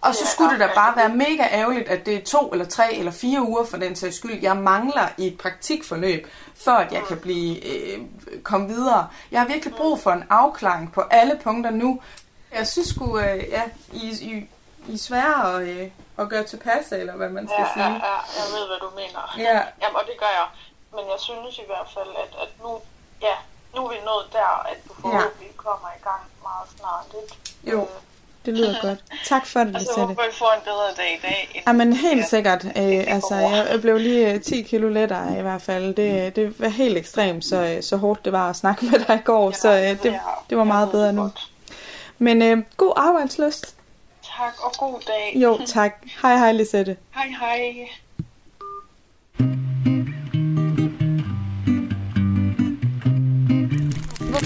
[0.00, 2.94] Og så skulle det da bare være mega ærgerligt, at det er to eller tre
[2.94, 6.26] eller fire uger for den sags skyld, jeg mangler i et praktikforløb,
[6.64, 7.98] for at jeg kan blive øh,
[8.42, 9.06] komme videre.
[9.30, 12.00] Jeg har virkelig brug for en afklaring på alle punkter nu.
[12.54, 13.62] Jeg synes sgu, øh, ja,
[13.92, 14.48] I, I,
[14.88, 17.84] I er svære at, øh, at gøre tilpas, eller hvad man skal Ja, sige.
[17.84, 19.34] ja, ja, jeg ved, hvad du mener.
[19.38, 19.52] Ja.
[19.82, 20.46] Jamen, og det gør jeg.
[20.94, 22.70] Men jeg synes i hvert fald, at, at nu,
[23.22, 23.34] ja,
[23.74, 25.62] nu er vi nået der, at du forhåbentlig ja.
[25.66, 27.06] kommer i gang meget snart.
[27.22, 27.34] Ikke?
[27.72, 27.88] Jo,
[28.46, 28.98] det lyder godt.
[29.28, 30.00] Tak for det, Og så Lisette.
[30.00, 31.50] håber vi får en bedre dag i dag.
[31.54, 32.64] end- Jamen helt sikkert.
[32.64, 35.94] Øh, altså, jeg blev lige øh, 10 kilo lettere i hvert fald.
[35.94, 39.14] Det, det var helt ekstremt, så, øh, så hårdt det var at snakke med dig
[39.16, 39.50] i går.
[39.50, 40.20] Så øh, det,
[40.50, 41.30] det var meget bedre nu.
[42.18, 43.74] Men øh, god arbejdsløst.
[44.38, 45.32] Tak, og god dag.
[45.36, 45.92] Jo, tak.
[46.22, 46.96] Hej hej, Lisette.
[47.14, 47.88] Hej, hej.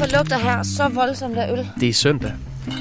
[0.02, 1.68] Hvorfor lugter her så voldsomt af øl?
[1.80, 2.32] Det er søndag.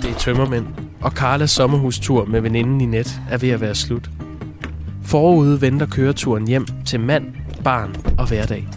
[0.01, 0.67] Det er tømmermænd.
[1.01, 4.09] Og Karlas sommerhustur med veninden i net er ved at være slut.
[5.03, 8.67] Forude venter køreturen hjem til mand, barn og hverdag.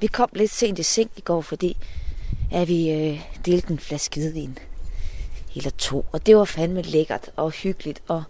[0.00, 1.76] Vi kom lidt sent i seng i går, fordi
[2.52, 4.58] at vi øh, delte en flaske hvidvin.
[5.56, 6.06] Eller to.
[6.12, 8.02] Og det var fandme lækkert og hyggeligt.
[8.08, 8.22] Og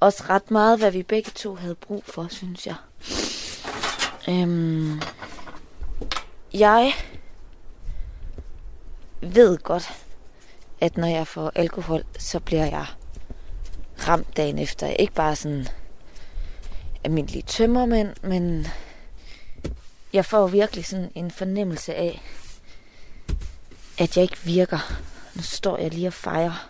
[0.00, 2.74] også ret meget, hvad vi begge to havde brug for, synes jeg.
[4.28, 5.00] Øhm,
[6.54, 6.92] jeg
[9.20, 9.92] ved godt,
[10.80, 12.86] at når jeg får alkohol, så bliver jeg
[14.08, 14.86] ramt dagen efter.
[14.86, 15.68] Ikke bare sådan
[17.04, 18.66] almindelige tømmermænd, men
[20.12, 22.22] jeg får virkelig sådan en fornemmelse af,
[23.98, 24.92] at jeg ikke virker.
[25.34, 26.68] Nu står jeg lige og fejrer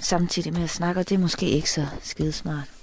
[0.00, 2.77] samtidig med at snakke, og det er måske ikke så skidesmart.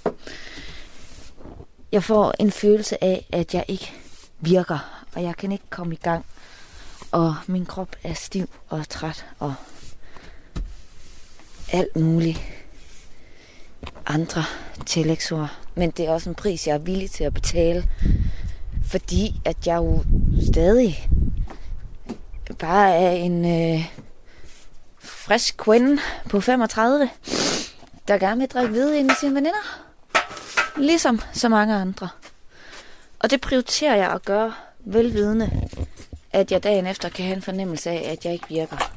[1.96, 3.92] Jeg får en følelse af, at jeg ikke
[4.40, 6.26] virker, og jeg kan ikke komme i gang.
[7.12, 9.54] Og min krop er stiv og træt og
[11.72, 12.40] alt muligt
[14.06, 14.44] andre
[14.86, 15.58] tillægsord.
[15.74, 17.88] Men det er også en pris, jeg er villig til at betale,
[18.84, 20.04] fordi at jeg jo
[20.50, 21.08] stadig
[22.58, 23.84] bare er en øh,
[24.98, 27.10] frisk kvinde på 35,
[28.08, 29.86] der gerne vil drikke hvide ind i sine veninder.
[30.78, 32.08] Ligesom så mange andre.
[33.18, 35.68] Og det prioriterer jeg at gøre velvidende,
[36.32, 38.92] at jeg dagen efter kan have en fornemmelse af, at jeg ikke virker.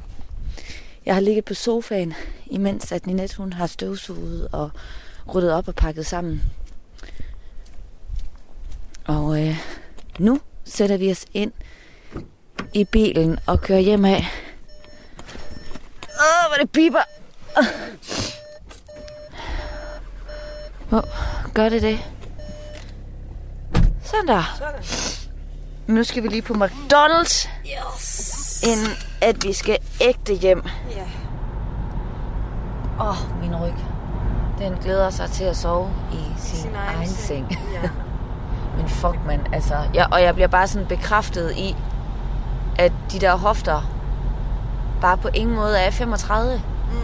[1.06, 2.14] Jeg har ligget på sofaen,
[2.46, 4.70] imens at Ninette hun har støvsuget og
[5.34, 6.42] ryddet op og pakket sammen.
[9.06, 9.56] Og øh,
[10.18, 11.52] nu sætter vi os ind
[12.74, 14.26] i bilen og kører hjem af.
[16.02, 17.02] Åh, hvor det piper.
[20.90, 21.04] Hvor
[21.54, 21.98] gør det det?
[24.02, 24.60] Sådan der.
[25.86, 27.48] Nu skal vi lige på McDonald's.
[27.64, 28.62] Yes.
[28.62, 30.62] Inden at vi skal ægte hjem.
[30.90, 31.04] Ja.
[33.00, 33.74] Åh, oh, min ryg.
[34.58, 37.58] Den glæder sig til at sove i sin, sin egen, egen seng.
[37.82, 37.88] Ja.
[38.76, 39.40] Men fuck, man.
[39.52, 41.76] Altså, jeg, og jeg bliver bare sådan bekræftet i,
[42.78, 43.82] at de der hofter
[45.00, 46.62] bare på ingen måde er 35.
[46.92, 46.98] Mm.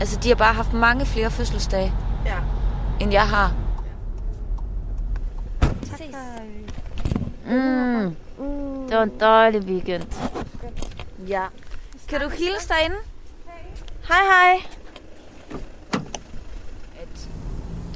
[0.00, 1.92] Altså, de har bare haft mange flere fødselsdage,
[2.26, 2.34] Ja.
[3.00, 3.52] End jeg har.
[5.90, 6.08] Tak.
[7.46, 8.16] Mm.
[8.88, 10.02] Det var en dejlig weekend.
[11.28, 11.42] Ja.
[12.08, 12.96] Kan du hilse derinde?
[14.08, 14.62] Hej, hej.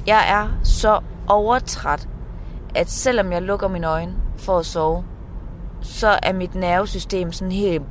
[0.07, 2.07] Jeg er så overtræt,
[2.75, 5.05] at selvom jeg lukker mine øjne for at sove,
[5.81, 7.83] så er mit nervesystem sådan helt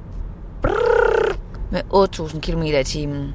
[1.71, 3.35] med 8.000 km i timen.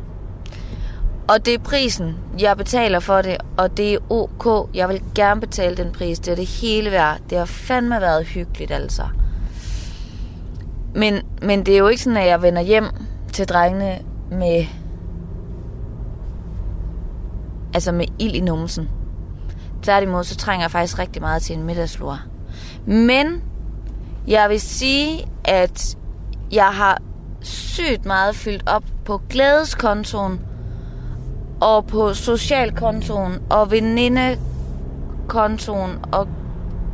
[1.31, 4.69] Og det er prisen, jeg betaler for det, og det er ok.
[4.73, 6.19] Jeg vil gerne betale den pris.
[6.19, 7.19] Det er det hele værd.
[7.29, 9.03] Det har fandme været hyggeligt, altså.
[10.95, 12.85] Men, men det er jo ikke sådan, at jeg vender hjem
[13.33, 13.99] til drengene
[14.31, 14.65] med...
[17.73, 18.89] Altså med ild i numsen.
[19.83, 22.19] Tværtimod, så trænger jeg faktisk rigtig meget til en middagslur.
[22.85, 23.43] Men
[24.27, 25.97] jeg vil sige, at
[26.51, 27.01] jeg har
[27.41, 30.39] sygt meget fyldt op på glædeskontoen,
[31.61, 36.27] og på socialkontoen, og venindekontoen, og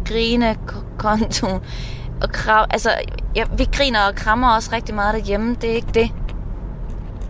[0.06, 1.62] grinekontoen,
[2.22, 2.92] og krav, altså,
[3.36, 6.12] ja, vi griner og krammer også rigtig meget derhjemme, det er ikke det.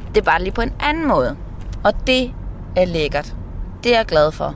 [0.08, 1.36] Det er bare lige på en anden måde.
[1.84, 2.34] Og det
[2.76, 3.36] er lækkert.
[3.84, 4.56] Det er jeg glad for.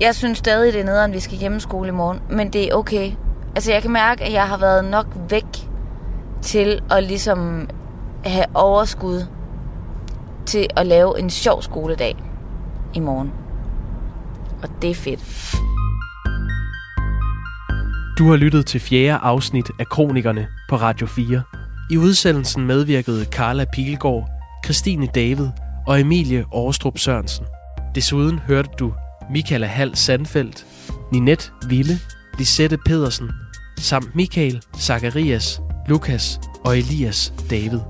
[0.00, 3.12] Jeg synes stadig, det er nederen, vi skal hjemmeskole i morgen, men det er okay.
[3.54, 5.68] Altså, jeg kan mærke, at jeg har været nok væk
[6.42, 7.68] til at ligesom
[8.24, 9.26] have overskud
[10.50, 12.16] til at lave en sjov skoledag
[12.94, 13.32] i morgen.
[14.62, 15.20] Og det er fedt.
[18.18, 21.42] Du har lyttet til fjerde afsnit af Kronikerne på Radio 4.
[21.90, 24.28] I udsendelsen medvirkede Carla Pilgaard,
[24.64, 25.48] Christine David
[25.86, 27.46] og Emilie Aarstrup Sørensen.
[27.94, 28.92] Desuden hørte du
[29.30, 30.66] Michaela Hal Sandfeldt,
[31.12, 31.94] Ninette Ville,
[32.38, 33.30] Lisette Pedersen,
[33.78, 37.80] samt Michael, Zacharias, Lukas og Elias David.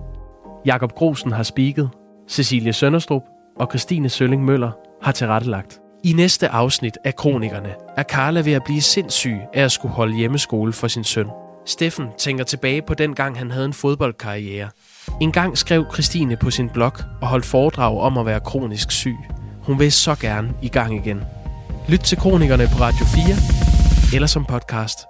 [0.67, 1.91] Jakob Grosen har spiket,
[2.31, 3.23] Cecilie Sønderstrup
[3.57, 4.71] og Christine Sølling Møller
[5.03, 5.81] har tilrettelagt.
[6.05, 10.17] I næste afsnit af Kronikerne er Karla ved at blive sindssyg af at skulle holde
[10.17, 11.27] hjemmeskole for sin søn.
[11.67, 14.69] Steffen tænker tilbage på den gang, han havde en fodboldkarriere.
[15.21, 19.17] En gang skrev Christine på sin blog og holdt foredrag om at være kronisk syg.
[19.63, 21.23] Hun vil så gerne i gang igen.
[21.89, 25.10] Lyt til Kronikerne på Radio 4 eller som podcast